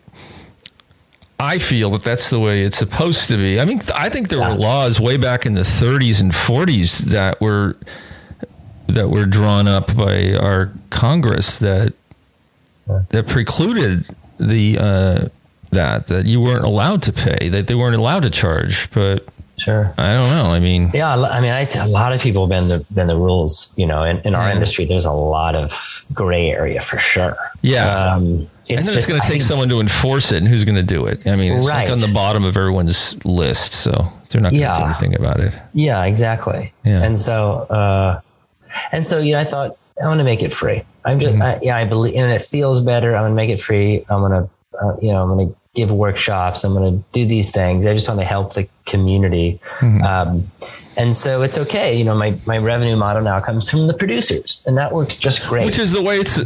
[1.40, 3.60] I feel that that's the way it's supposed to be.
[3.60, 4.50] I mean, I think there Yeah.
[4.52, 7.78] were laws way back in the 30s and 40s that were
[8.88, 11.94] that were drawn up by our Congress that
[13.10, 14.06] that precluded
[14.40, 15.26] the uh,
[15.72, 18.90] that that you weren't allowed to pay, that they weren't allowed to charge.
[18.92, 19.28] But
[19.58, 19.94] sure.
[19.98, 20.52] I don't know.
[20.52, 23.16] I mean, Yeah, I mean, I see a lot of people bend the bend the
[23.16, 23.72] rules.
[23.78, 24.56] You know, in, in our Yeah.
[24.56, 27.38] industry, there's a lot of gray area for sure.
[27.62, 28.14] Yeah.
[28.16, 30.76] um, and it's then it's going to take someone to enforce it, and who's going
[30.76, 31.26] to do it?
[31.28, 31.84] I mean, it's Right.
[31.86, 33.92] like on the bottom of everyone's list, so
[34.30, 35.54] they're not going to do anything about it.
[35.74, 36.72] Yeah, exactly.
[36.86, 37.04] Yeah.
[37.04, 38.22] And so, uh,
[38.92, 40.84] and so, know, I thought I want to make it free.
[41.06, 41.42] I'm just, Mm-hmm.
[41.42, 43.16] I, yeah, I believe, and it feels better.
[43.16, 44.06] I'm going to make it free.
[44.10, 44.50] I'm going to,
[44.80, 46.64] uh, you know, I'm going to give workshops.
[46.64, 47.86] I'm going to do these things.
[47.86, 49.60] I just want to help the community.
[49.80, 50.04] Mm-hmm.
[50.04, 50.52] Um,
[50.98, 51.96] and so it's okay.
[51.98, 55.48] You know, my, my revenue model now comes from the producers and that works just
[55.48, 55.66] great.
[55.66, 56.40] Which is the way it's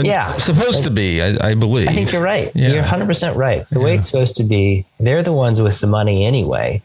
[0.00, 0.36] Yeah.
[0.38, 1.88] supposed to be, I, I believe.
[1.88, 2.50] I think you're right.
[2.54, 2.72] Yeah.
[2.72, 3.58] You're 100% right.
[3.58, 4.84] It's the way it's supposed to be.
[4.98, 6.82] They're the ones with the money anyway.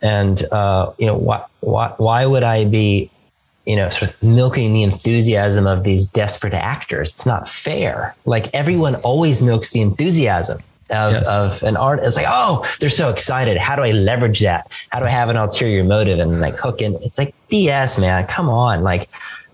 [0.00, 3.10] And, uh, you know, why, why, why would I be,
[3.66, 7.10] you know, sort of milking the enthusiasm of these desperate actors?
[7.10, 8.14] It's not fair.
[8.24, 10.60] Like everyone always milks the enthusiasm
[10.90, 12.00] of, of an art.
[12.02, 13.56] It's like, oh, they're so excited.
[13.58, 14.70] How do I leverage that?
[14.90, 16.94] How do I have an ulterior motive and like hook in?
[17.02, 18.26] It's like BS, man.
[18.26, 18.82] Come on.
[18.82, 19.08] Like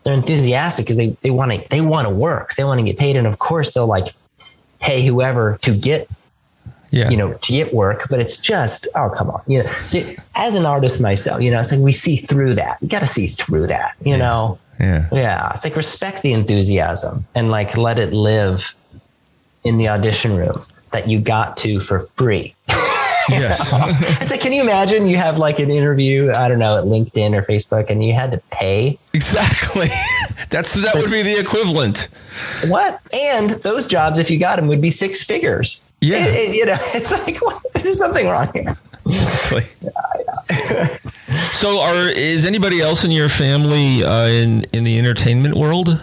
[0.04, 2.54] they're enthusiastic because they, they want to, they want to work.
[2.54, 3.16] They want to get paid.
[3.16, 4.14] And of course they'll like,
[4.80, 6.08] pay whoever to get
[6.90, 7.10] yeah.
[7.10, 10.56] you know to get work but it's just oh come on you know so as
[10.56, 13.26] an artist myself you know it's like we see through that you got to see
[13.26, 15.08] through that you know yeah.
[15.10, 18.74] yeah it's like respect the enthusiasm and like let it live
[19.64, 20.56] in the audition room
[20.92, 22.54] that you got to for free
[23.28, 23.70] Yes.
[24.20, 27.34] it's like can you imagine you have like an interview i don't know at linkedin
[27.34, 29.88] or facebook and you had to pay exactly.
[30.50, 32.08] That's that would be the equivalent.
[32.66, 36.16] what and those jobs if you got them would be six figures Yeah.
[36.18, 39.64] It- it- you know it's like what, there's something wrong here Exactly.
[41.52, 46.00] so, are is anybody else in your family uh, in in the entertainment world?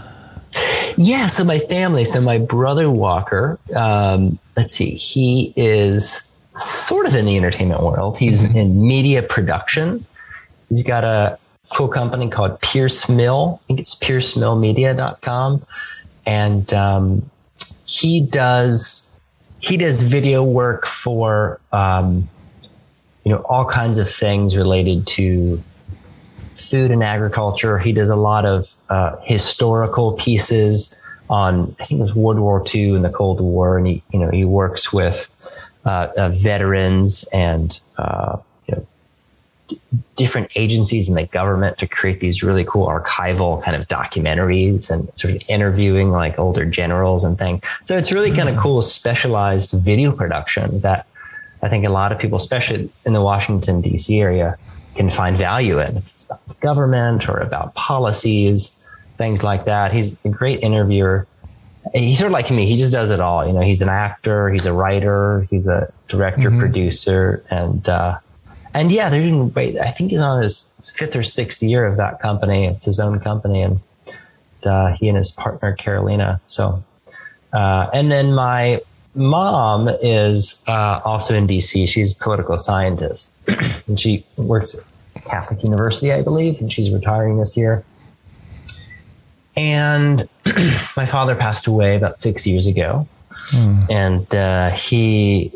[0.98, 7.16] Yeah, so my family, so my brother Walker, um, let's see, he is sort of
[7.16, 8.18] in the entertainment world.
[8.18, 10.06] He's in media production.
[10.70, 11.38] He's got a
[11.70, 13.60] cool company called Pierce Mill.
[13.64, 15.66] I think it's piercemillmedia.com.
[16.26, 17.30] And um,
[17.86, 19.10] he does
[19.60, 22.28] he does video work for um,
[23.24, 25.64] you know all kinds of things related to
[26.56, 27.80] food and agriculture.
[27.80, 30.98] He does a lot of uh, historical pieces
[31.30, 34.20] on, I think it was World War II and the Cold War, and he, you
[34.20, 35.30] know, he works with
[35.84, 38.88] Uh, uh, veterans and uh, you know,
[39.68, 39.78] d-
[40.16, 45.10] different agencies in the government to create these really cool archival kind of documentaries and
[45.16, 47.64] sort of interviewing like older generals and things.
[47.86, 48.62] So it's really kind of mm.
[48.62, 51.08] cool, specialized video production that
[51.64, 54.22] I think a lot of people, especially in the Washington D.C.
[54.22, 54.58] area,
[54.96, 55.98] can find value in.
[55.98, 58.78] If it's about the government or about policies,
[59.18, 59.94] things like that.
[59.94, 61.28] He's a great interviewer.
[61.94, 62.66] He's sort of like me.
[62.68, 63.46] He just does it all.
[63.46, 66.60] You know, he's an actor, he's a writer, he's a director, mm-hmm.
[66.60, 68.20] producer, and uh,
[68.74, 69.78] and yeah, they're doing great.
[69.80, 72.66] I think he's on his fifth or sixth year of that company.
[72.66, 73.80] It's his own company, and
[74.66, 76.40] uh, he and his partner Carolina.
[76.48, 76.84] So,
[77.52, 78.80] uh, and then my
[79.16, 81.88] mom is uh, also in DC.
[81.90, 83.34] She's a political scientist,
[83.88, 87.84] and she works at Catholic University, I believe, and she's retiring this year.
[89.62, 90.28] And
[90.98, 93.92] my father passed away about six years ago, mm.
[93.92, 95.52] and uh, he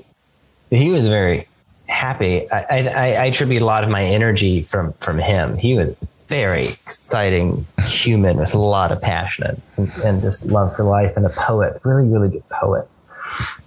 [0.70, 1.47] he was very
[1.88, 2.47] happy.
[2.51, 5.58] I, I, I, attribute a lot of my energy from from him.
[5.58, 5.95] He was
[6.28, 11.26] very exciting human with a lot of passion and, and just love for life, and
[11.26, 12.88] a poet, really, really good poet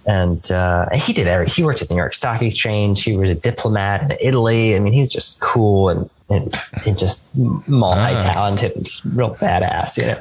[0.09, 1.47] and uh, he did every.
[1.47, 3.03] He worked at the New York Stock Exchange.
[3.03, 4.75] He was a diplomat in Italy.
[4.75, 6.55] I mean, he was just cool and and,
[6.85, 7.25] and just
[7.67, 10.19] multi-talented, and just real badass, you know.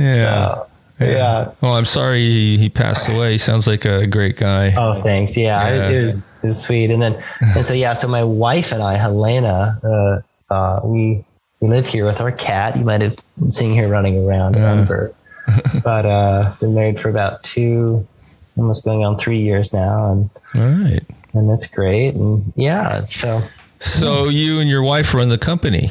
[0.08, 0.14] yeah.
[0.14, 0.66] So,
[1.00, 1.06] yeah.
[1.06, 1.52] yeah.
[1.60, 3.32] Well, I'm sorry he, he passed away.
[3.32, 4.72] He sounds like a great guy.
[4.76, 5.36] Oh, thanks.
[5.36, 5.88] Yeah, yeah.
[5.88, 6.90] It, was, it was sweet.
[6.90, 11.24] And then, and so yeah, so my wife and I, Helena, uh, uh, we
[11.60, 12.76] we live here with our cat.
[12.76, 13.18] You might have
[13.50, 15.08] seen her running around, yeah.
[15.84, 18.06] but uh, been married for about two,
[18.56, 23.42] almost going on three years now, and all right, and that's great, and yeah, so.
[23.80, 25.90] So you and your wife run the company.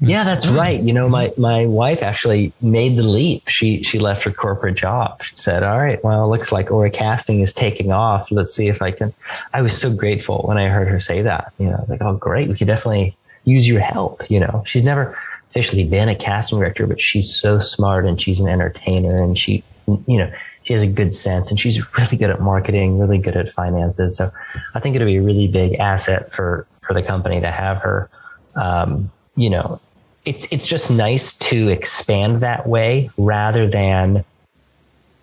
[0.00, 0.80] Yeah, that's right.
[0.80, 3.48] You know, my my wife actually made the leap.
[3.48, 5.22] She she left her corporate job.
[5.24, 8.30] She said, "All right, well, it looks like Aura Casting is taking off.
[8.30, 9.12] Let's see if I can."
[9.52, 11.52] I was so grateful when I heard her say that.
[11.58, 12.48] You know, I was like, "Oh, great!
[12.48, 15.18] We could definitely use your help." You know, she's never
[15.48, 19.62] officially been a casting director, but she's so smart and she's an entertainer and she,
[20.06, 20.30] you know,
[20.62, 24.16] she has a good sense and she's really good at marketing, really good at finances.
[24.16, 24.30] So
[24.74, 28.10] I think it'll be a really big asset for, for the company to have her.
[28.54, 29.80] Um, you know,
[30.26, 34.24] it's, it's just nice to expand that way rather than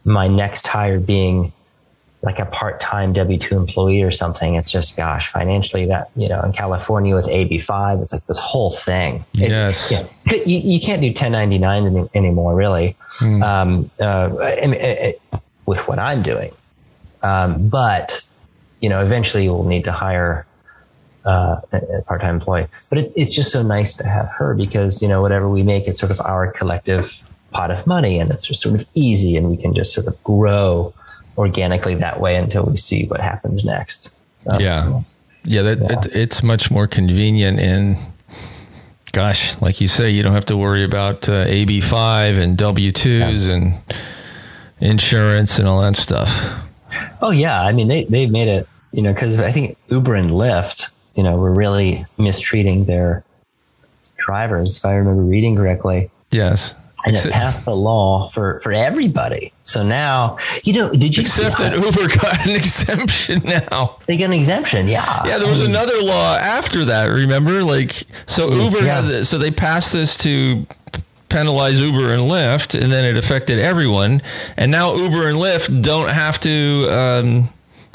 [0.04, 1.52] my next hire being
[2.26, 4.56] like a part-time W2 employee or something.
[4.56, 8.72] It's just, gosh, financially that, you know, in California with AB5, it's like this whole
[8.72, 9.24] thing.
[9.36, 9.92] It, yes.
[9.92, 13.44] Yeah, you, you, can't do 1099 any, anymore, really, mm.
[13.44, 15.22] um, uh, I mean, it,
[15.68, 16.52] with what I'm doing.
[17.22, 18.28] Um, but,
[18.82, 20.48] you know, eventually you will need to hire
[21.26, 22.66] uh, a part-time employee.
[22.90, 25.88] But it, it's just so nice to have her because, you know, whatever we make,
[25.88, 29.50] it's sort of our collective pot of money and it's just sort of easy and
[29.50, 30.94] we can just sort of grow
[31.38, 34.14] organically that way until we see what happens next.
[34.40, 35.02] So, yeah.
[35.44, 35.62] Yeah.
[35.64, 36.00] That, yeah.
[36.00, 37.98] It, it's much more convenient and
[39.12, 43.54] gosh, like you say, you don't have to worry about uh, AB5 and W2s yeah.
[43.54, 43.84] and
[44.80, 46.30] insurance and all that stuff.
[47.22, 47.62] Oh yeah.
[47.62, 51.24] I mean, they, they've made it, you know, cause I think Uber and Lyft, you
[51.24, 53.24] know, were really mistreating their
[54.18, 54.78] drivers.
[54.78, 56.10] If I remember reading correctly.
[56.32, 56.76] Yes
[57.06, 59.51] and it passed the law for for everybody.
[59.64, 63.97] So now, you know, did you except that Uber got an exemption now?
[64.08, 65.26] They got an exemption, yeah.
[65.26, 67.10] Yeah, there was I mean, another law after that.
[67.10, 69.01] Remember, like so Uber yeah.
[69.01, 70.66] had so they passed this to
[71.30, 74.22] penalize Uber and Lyft, and then it affected everyone.
[74.58, 77.49] And now Uber and Lyft don't have to um,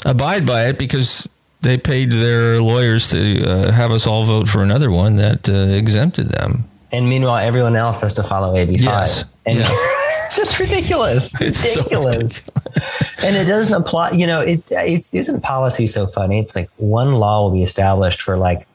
[0.04, 1.28] abide by it because
[1.62, 5.52] they paid their lawyers to uh, have us all vote for another one that uh,
[5.52, 6.64] exempted them.
[6.92, 8.82] And meanwhile, everyone else has to follow AB5.
[8.82, 9.24] Yes.
[9.46, 9.66] And yeah.
[10.26, 11.32] it's just ridiculous.
[11.40, 12.36] It's ridiculous.
[12.36, 13.24] So ridiculous.
[13.24, 14.12] and it doesn't apply.
[14.12, 16.40] You know, it, it isn't policy so funny.
[16.40, 18.66] It's like one law will be established for like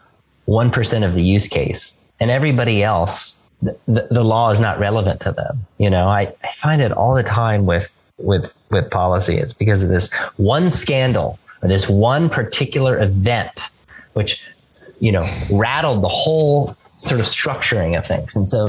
[0.47, 5.21] 1% of the use case and everybody else, the, the, the law is not relevant
[5.21, 5.59] to them.
[5.77, 9.35] You know, I, I find it all the time with, with, with policy.
[9.35, 13.69] It's because of this one scandal or this one particular event,
[14.13, 14.43] which,
[14.99, 18.35] you know, rattled the whole sort of structuring of things.
[18.35, 18.67] And so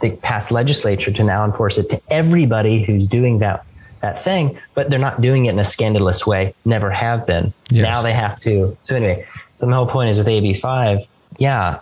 [0.00, 3.64] they passed legislature to now enforce it to everybody who's doing that
[4.00, 7.52] that thing, but they're not doing it in a scandalous way, never have been.
[7.70, 7.82] Yes.
[7.82, 8.76] Now they have to.
[8.84, 9.26] So anyway,
[9.56, 11.06] so the whole point is with AB5,
[11.38, 11.80] yeah,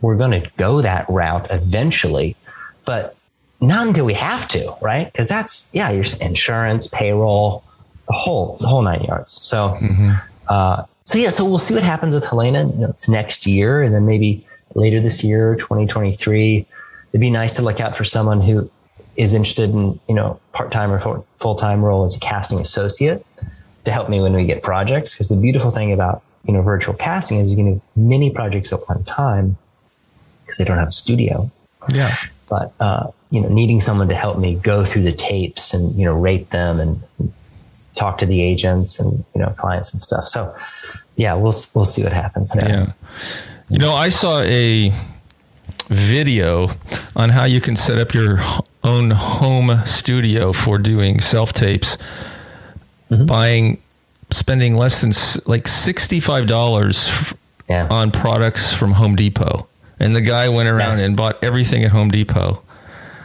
[0.00, 2.34] we're going to go that route eventually,
[2.84, 3.16] but
[3.60, 5.06] not until we have to, right?
[5.06, 7.62] Because that's yeah, your insurance, payroll,
[8.08, 9.32] the whole the whole nine yards.
[9.32, 10.12] So, mm-hmm.
[10.48, 12.66] uh, so yeah, so we'll see what happens with Helena.
[12.66, 14.44] You know, it's next year, and then maybe
[14.74, 16.66] later this year, 2023.
[17.10, 18.70] It'd be nice to look out for someone who
[19.16, 20.98] is interested in, you know, part-time or
[21.36, 23.24] full-time role as a casting associate
[23.84, 25.14] to help me when we get projects.
[25.14, 28.72] Because the beautiful thing about, you know, virtual casting is you can do many projects
[28.72, 29.56] at one time
[30.44, 31.50] because they don't have a studio.
[31.92, 32.14] Yeah.
[32.48, 36.04] But, uh, you know, needing someone to help me go through the tapes and, you
[36.04, 37.02] know, rate them and
[37.94, 40.26] talk to the agents and you know clients and stuff.
[40.26, 40.54] So
[41.16, 42.68] yeah, we'll we'll see what happens there.
[42.68, 42.86] Yeah.
[43.72, 44.92] You know, I saw a
[45.88, 46.68] video
[47.16, 48.38] on how you can set up your
[48.84, 51.96] own home studio for doing self tapes,
[53.10, 53.24] mm-hmm.
[53.24, 53.82] buying,
[54.30, 55.12] spending less than
[55.50, 57.38] like $65
[57.70, 57.88] yeah.
[57.90, 59.66] on products from Home Depot.
[59.98, 61.06] And the guy went around yeah.
[61.06, 62.62] and bought everything at Home Depot.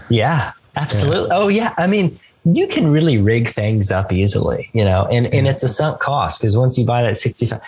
[0.07, 1.27] Yeah, absolutely.
[1.27, 1.37] Yeah.
[1.37, 1.73] Oh, yeah.
[1.77, 5.67] I mean, you can really rig things up easily, you know, and, and it's a
[5.67, 7.59] sunk cost because once you buy that 65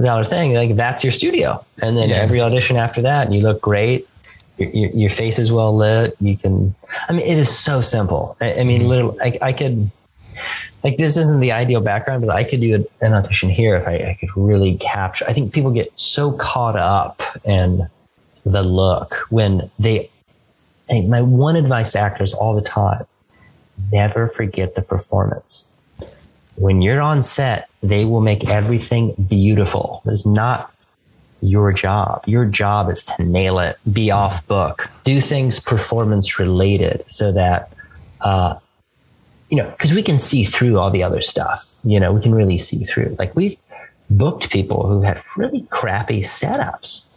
[0.00, 1.64] dollar thing, like that's your studio.
[1.82, 4.06] And then every audition after that, and you look great
[4.58, 6.14] your, your, face is well lit.
[6.20, 6.74] You can,
[7.08, 8.36] I mean, it is so simple.
[8.40, 8.88] I, I mean, mm-hmm.
[8.88, 9.90] literally, I, I, could,
[10.84, 13.94] like, this isn't the ideal background, but I could do an audition here if I,
[13.94, 15.24] I could really capture.
[15.26, 17.88] I think people get so caught up in
[18.44, 20.08] the look when they,
[21.08, 23.04] my one advice to actors all the time
[23.90, 25.68] never forget the performance.
[26.56, 30.02] When you're on set, they will make everything beautiful.
[30.06, 30.72] It's not
[31.40, 32.22] your job.
[32.26, 37.72] Your job is to nail it, be off book, do things performance related so that,
[38.20, 38.56] uh,
[39.50, 41.74] you know, because we can see through all the other stuff.
[41.84, 43.16] You know, we can really see through.
[43.18, 43.56] Like we've
[44.08, 47.08] booked people who had really crappy setups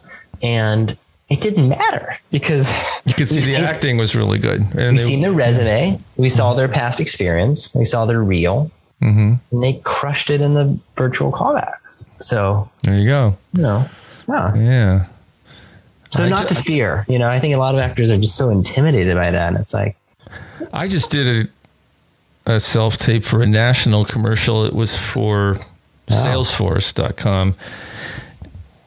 [0.42, 0.96] and
[1.28, 2.72] it didn't matter because
[3.04, 4.60] you could see the seen, acting was really good.
[4.60, 8.70] And we've seen their resume, we saw their past experience, we saw their reel,
[9.02, 9.34] mm-hmm.
[9.50, 11.76] and they crushed it in the virtual callback.
[12.20, 13.36] So there you go.
[13.52, 13.88] You know,
[14.28, 14.54] yeah.
[14.54, 15.06] Yeah.
[16.10, 18.36] So I not to fear, you know, I think a lot of actors are just
[18.36, 19.48] so intimidated by that.
[19.48, 19.96] And it's like,
[20.72, 21.48] I just did
[22.46, 24.64] a, a self tape for a national commercial.
[24.64, 25.64] It was for oh.
[26.08, 27.54] salesforce.com.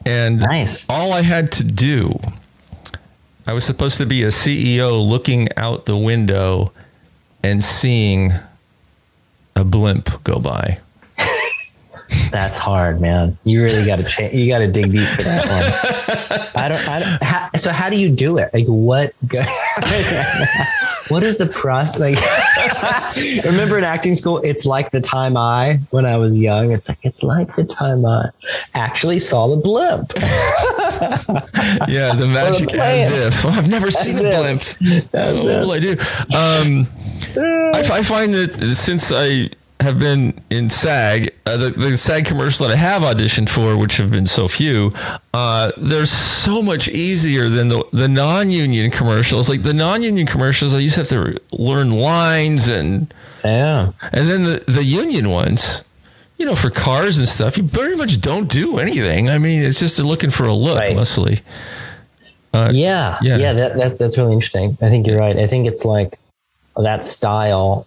[0.06, 0.86] And nice.
[0.88, 2.18] all I had to do,
[3.46, 6.72] I was supposed to be a CEO looking out the window
[7.42, 8.32] and seeing
[9.60, 10.78] a blimp go by.
[12.30, 13.36] That's hard, man.
[13.44, 16.40] You really got to you got to dig deep for that one.
[16.54, 16.88] I don't.
[16.88, 18.52] I don't how, so how do you do it?
[18.54, 19.12] Like what?
[21.10, 22.00] what is the process?
[22.00, 26.88] Like, remember in acting school, it's like the time I, when I was young, it's
[26.88, 28.30] like it's like the time I
[28.74, 30.12] actually saw the blimp.
[31.88, 33.44] yeah, the magic as if.
[33.44, 34.20] Oh, I've never seen if.
[34.20, 34.62] a blimp.
[35.10, 35.92] That's what will I do?
[36.36, 36.86] Um,
[37.74, 39.50] I, I find that since I
[39.80, 43.96] have been in SAG, uh, the, the SAG commercial that I have auditioned for, which
[43.96, 44.92] have been so few,
[45.32, 49.48] uh, they're so much easier than the, the non union commercials.
[49.48, 53.12] Like the non union commercials, I used to have to learn lines and.
[53.44, 53.92] Yeah.
[54.12, 55.82] And then the, the union ones,
[56.36, 59.30] you know, for cars and stuff, you pretty much don't do anything.
[59.30, 60.94] I mean, it's just looking for a look right.
[60.94, 61.38] mostly.
[62.52, 63.18] Uh, yeah.
[63.22, 63.36] Yeah.
[63.38, 63.52] Yeah.
[63.54, 64.76] That, that, that's really interesting.
[64.82, 65.36] I think you're right.
[65.36, 66.14] I think it's like
[66.76, 67.86] that style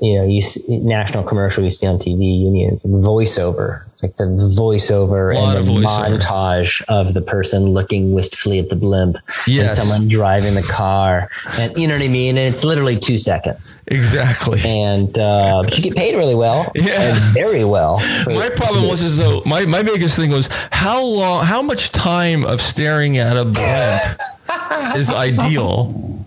[0.00, 3.86] you know, you see, national commercial you see on TV, unions, voiceover.
[3.88, 6.20] It's like the voiceover and the voiceover.
[6.20, 9.78] montage of the person looking wistfully at the blimp yes.
[9.78, 11.28] and someone driving the car.
[11.58, 12.38] And you know what I mean?
[12.38, 13.82] And it's literally two seconds.
[13.88, 14.60] Exactly.
[14.64, 16.72] And, uh, but you get paid really well.
[16.80, 17.14] Yeah.
[17.32, 17.98] very well.
[18.26, 22.44] My problem was is though, my, my biggest thing was how long, how much time
[22.44, 26.19] of staring at a blimp is ideal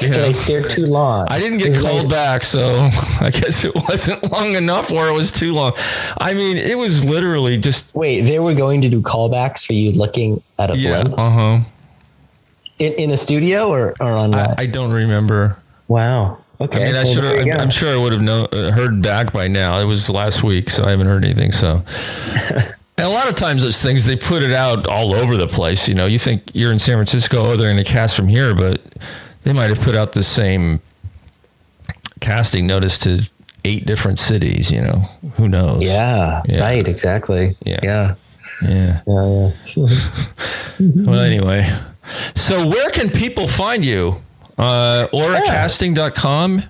[0.00, 0.08] yeah.
[0.08, 1.26] Did I stare too long?
[1.30, 2.10] I didn't get called nice.
[2.10, 2.88] back, so
[3.20, 5.72] I guess it wasn't long enough or it was too long.
[6.20, 7.94] I mean, it was literally just.
[7.94, 11.18] Wait, they were going to do callbacks for you looking at a yeah, blimp?
[11.18, 11.60] Uh huh.
[12.78, 15.58] In, in a studio or, or on I, I, don't remember.
[15.86, 16.38] Wow.
[16.62, 16.82] Okay.
[16.82, 17.24] I mean, I well, should.
[17.24, 19.78] I'm, I'm, sure I would have known, uh, heard back by now.
[19.80, 21.52] It was last week, so I haven't heard anything.
[21.52, 21.82] So.
[23.00, 25.88] And a lot of times those things they put it out all over the place.
[25.88, 28.54] You know, you think you're in San Francisco, oh, they're going to cast from here,
[28.54, 28.82] but
[29.42, 30.80] they might have put out the same
[32.20, 33.28] casting notice to
[33.64, 34.70] eight different cities.
[34.70, 35.82] You know, who knows?
[35.82, 36.60] Yeah, yeah.
[36.60, 36.86] right.
[36.86, 37.50] Exactly.
[37.64, 37.78] Yeah.
[37.82, 38.14] Yeah.
[38.62, 39.00] Yeah.
[39.06, 39.50] Yeah.
[39.76, 39.88] yeah.
[41.06, 41.68] well, anyway,
[42.34, 44.16] so where can people find you?
[44.58, 46.62] Uh, auracasting.com.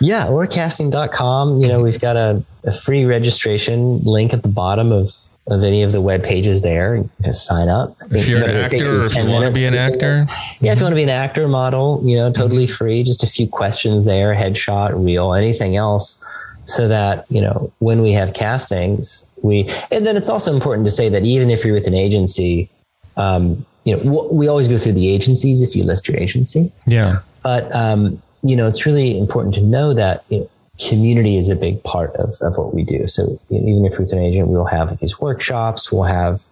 [0.00, 1.60] Yeah, auracasting.com.
[1.60, 5.14] You know, we've got a, a free registration link at the bottom of
[5.46, 6.98] of any of the web pages there.
[7.22, 7.94] Just sign up.
[8.10, 10.26] If you're an actor or if you want to be an actor.
[10.60, 12.74] Yeah, if you want to be an actor, model, you know, totally mm-hmm.
[12.74, 13.02] free.
[13.02, 16.22] Just a few questions there, headshot, reel, anything else.
[16.66, 20.90] So that, you know, when we have castings, we, and then it's also important to
[20.90, 22.70] say that even if you're with an agency,
[23.18, 26.72] um, you know, we always go through the agencies if you list your agency.
[26.86, 27.18] Yeah.
[27.42, 31.56] But, um, you know, it's really important to know that you know, community is a
[31.56, 33.06] big part of, of what we do.
[33.06, 36.42] So even if we're an agent, we'll have these workshops, we'll have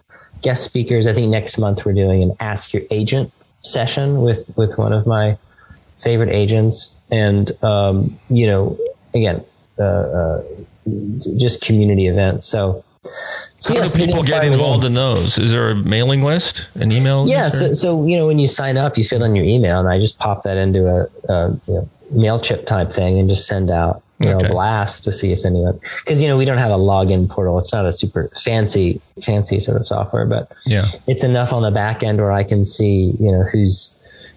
[0.41, 1.07] guest speakers.
[1.07, 5.05] I think next month we're doing an ask your agent session with, with one of
[5.05, 5.37] my
[5.97, 6.97] favorite agents.
[7.11, 8.77] And, um, you know,
[9.13, 9.43] again,
[9.77, 10.43] uh, uh,
[11.37, 12.47] just community events.
[12.47, 12.83] So,
[13.57, 15.37] so how do people get involved in those?
[15.37, 17.27] Is there a mailing list, an email?
[17.27, 17.49] Yeah.
[17.49, 19.99] So, so, you know, when you sign up, you fill in your email, and I
[19.99, 24.01] just pop that into a, a you know, Mailchimp type thing and just send out
[24.23, 24.49] you know, okay.
[24.49, 27.59] blast to see if anyone, because you know we don't have a login portal.
[27.59, 31.71] It's not a super fancy, fancy sort of software, but yeah, it's enough on the
[31.71, 33.93] back end where I can see you know who's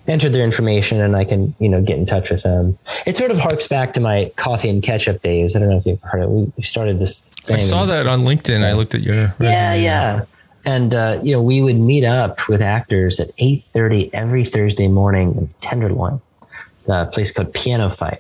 [0.09, 2.79] entered their information and I can you know get in touch with them.
[3.07, 5.57] It sort of harks back to my coffee and ketchup days.
[5.57, 6.53] I don't know if you've heard of it.
[6.57, 7.23] We started this.
[7.23, 7.57] Thing.
[7.57, 8.65] I saw that on LinkedIn.
[8.65, 9.51] I looked at your resume.
[9.51, 10.25] yeah, yeah.
[10.65, 14.89] And uh, you know, we would meet up with actors at eight thirty every Thursday
[14.89, 16.21] morning in Tenderloin,
[16.89, 18.19] a place called PianoFight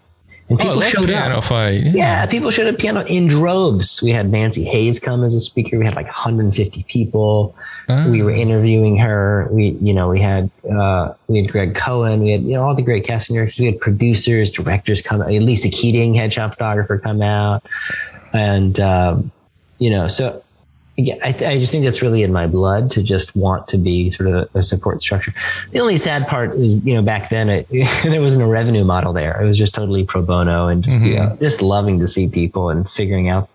[0.49, 1.45] and people oh, showed piano up.
[1.45, 1.83] Fight.
[1.83, 1.93] Yeah.
[1.95, 4.01] yeah, people showed up piano in droves.
[4.01, 5.79] We had Nancy Hayes come as a speaker.
[5.79, 7.57] We had like 150 people.
[7.89, 8.11] Oh.
[8.11, 9.49] We were interviewing her.
[9.51, 12.21] We, you know, we had uh, we had Greg Cohen.
[12.21, 13.59] We had you know all the great casting directors.
[13.59, 15.21] We had producers, directors come.
[15.21, 17.65] Lisa Keating, headshot photographer, come out,
[18.33, 19.33] and um,
[19.79, 20.43] you know, so
[20.97, 23.77] yeah, I, th- I, just think that's really in my blood to just want to
[23.77, 25.33] be sort of a, a support structure.
[25.73, 27.69] The only sad part is, you know, back then it,
[28.03, 29.39] there wasn't a revenue model there.
[29.41, 31.07] It was just totally pro bono and just, mm-hmm.
[31.07, 33.51] you know, just loving to see people and figuring out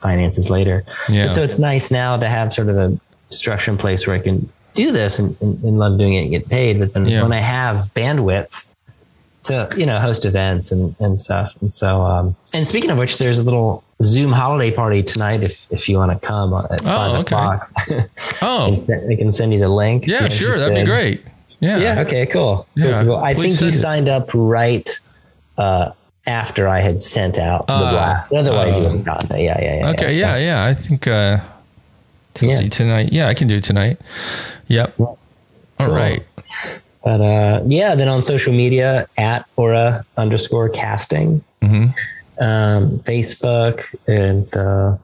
[0.00, 0.82] finances later.
[1.08, 1.26] Yeah.
[1.26, 4.20] And so it's nice now to have sort of a structure in place where I
[4.20, 6.80] can do this and, and, and love doing it and get paid.
[6.80, 7.22] But then yeah.
[7.22, 8.66] when I have bandwidth
[9.44, 11.54] to, you know, host events and, and stuff.
[11.60, 15.70] And so, um, and speaking of which, there's a little Zoom holiday party tonight if
[15.72, 17.20] if you want to come at oh, five okay.
[17.20, 17.72] o'clock.
[18.42, 20.06] oh, I can, send, I can send you the link.
[20.06, 21.24] Yeah, sure, that'd be great.
[21.60, 21.78] Yeah.
[21.78, 22.00] Yeah.
[22.00, 22.26] Okay.
[22.26, 22.66] Cool.
[22.74, 23.02] Yeah.
[23.02, 23.24] Cool, cool.
[23.24, 24.88] I think you signed up right
[25.58, 25.92] uh,
[26.26, 28.32] after I had sent out the uh, blast.
[28.32, 29.42] Otherwise, uh, you would have gotten it.
[29.42, 29.60] Yeah.
[29.60, 29.76] Yeah.
[29.76, 29.90] Yeah.
[29.90, 30.12] Okay.
[30.12, 30.32] Yeah.
[30.32, 30.38] So.
[30.38, 30.64] Yeah.
[30.64, 31.06] I think.
[31.06, 31.38] Uh,
[32.40, 32.58] yeah.
[32.58, 33.12] see tonight.
[33.12, 33.98] Yeah, I can do tonight.
[34.68, 34.94] Yep.
[34.94, 35.18] Cool.
[35.78, 36.24] All right.
[37.02, 41.42] But uh, yeah, then on social media at aura underscore casting.
[41.62, 41.86] Mm-hmm
[42.40, 44.96] um, Facebook, and uh,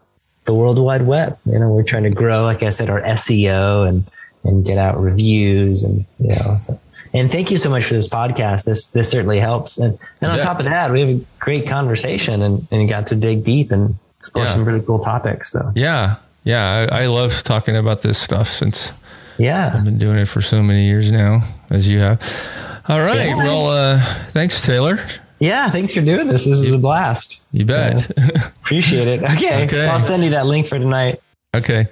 [0.46, 1.38] the World Wide Web.
[1.44, 4.04] You know, we're trying to grow, like I said, our SEO and
[4.44, 6.56] and get out reviews and you know.
[6.58, 6.80] So.
[7.14, 8.64] And thank you so much for this podcast.
[8.64, 9.78] This this certainly helps.
[9.78, 10.44] And and on yeah.
[10.44, 13.94] top of that, we have a great conversation and, and got to dig deep and
[14.18, 14.52] explore yeah.
[14.52, 15.52] some really cool topics.
[15.52, 18.92] So yeah, yeah, I, I love talking about this stuff since
[19.38, 22.20] yeah I've been doing it for so many years now, as you have.
[22.88, 23.26] All right.
[23.26, 23.36] Yeah.
[23.36, 25.00] Well, uh, thanks, Taylor.
[25.40, 26.44] Yeah, thanks for doing this.
[26.44, 27.40] This is a blast.
[27.52, 28.10] You bet.
[28.60, 29.22] appreciate it.
[29.36, 29.66] Okay.
[29.66, 29.86] okay.
[29.88, 31.20] I'll send you that link for tonight.
[31.54, 31.88] Okay.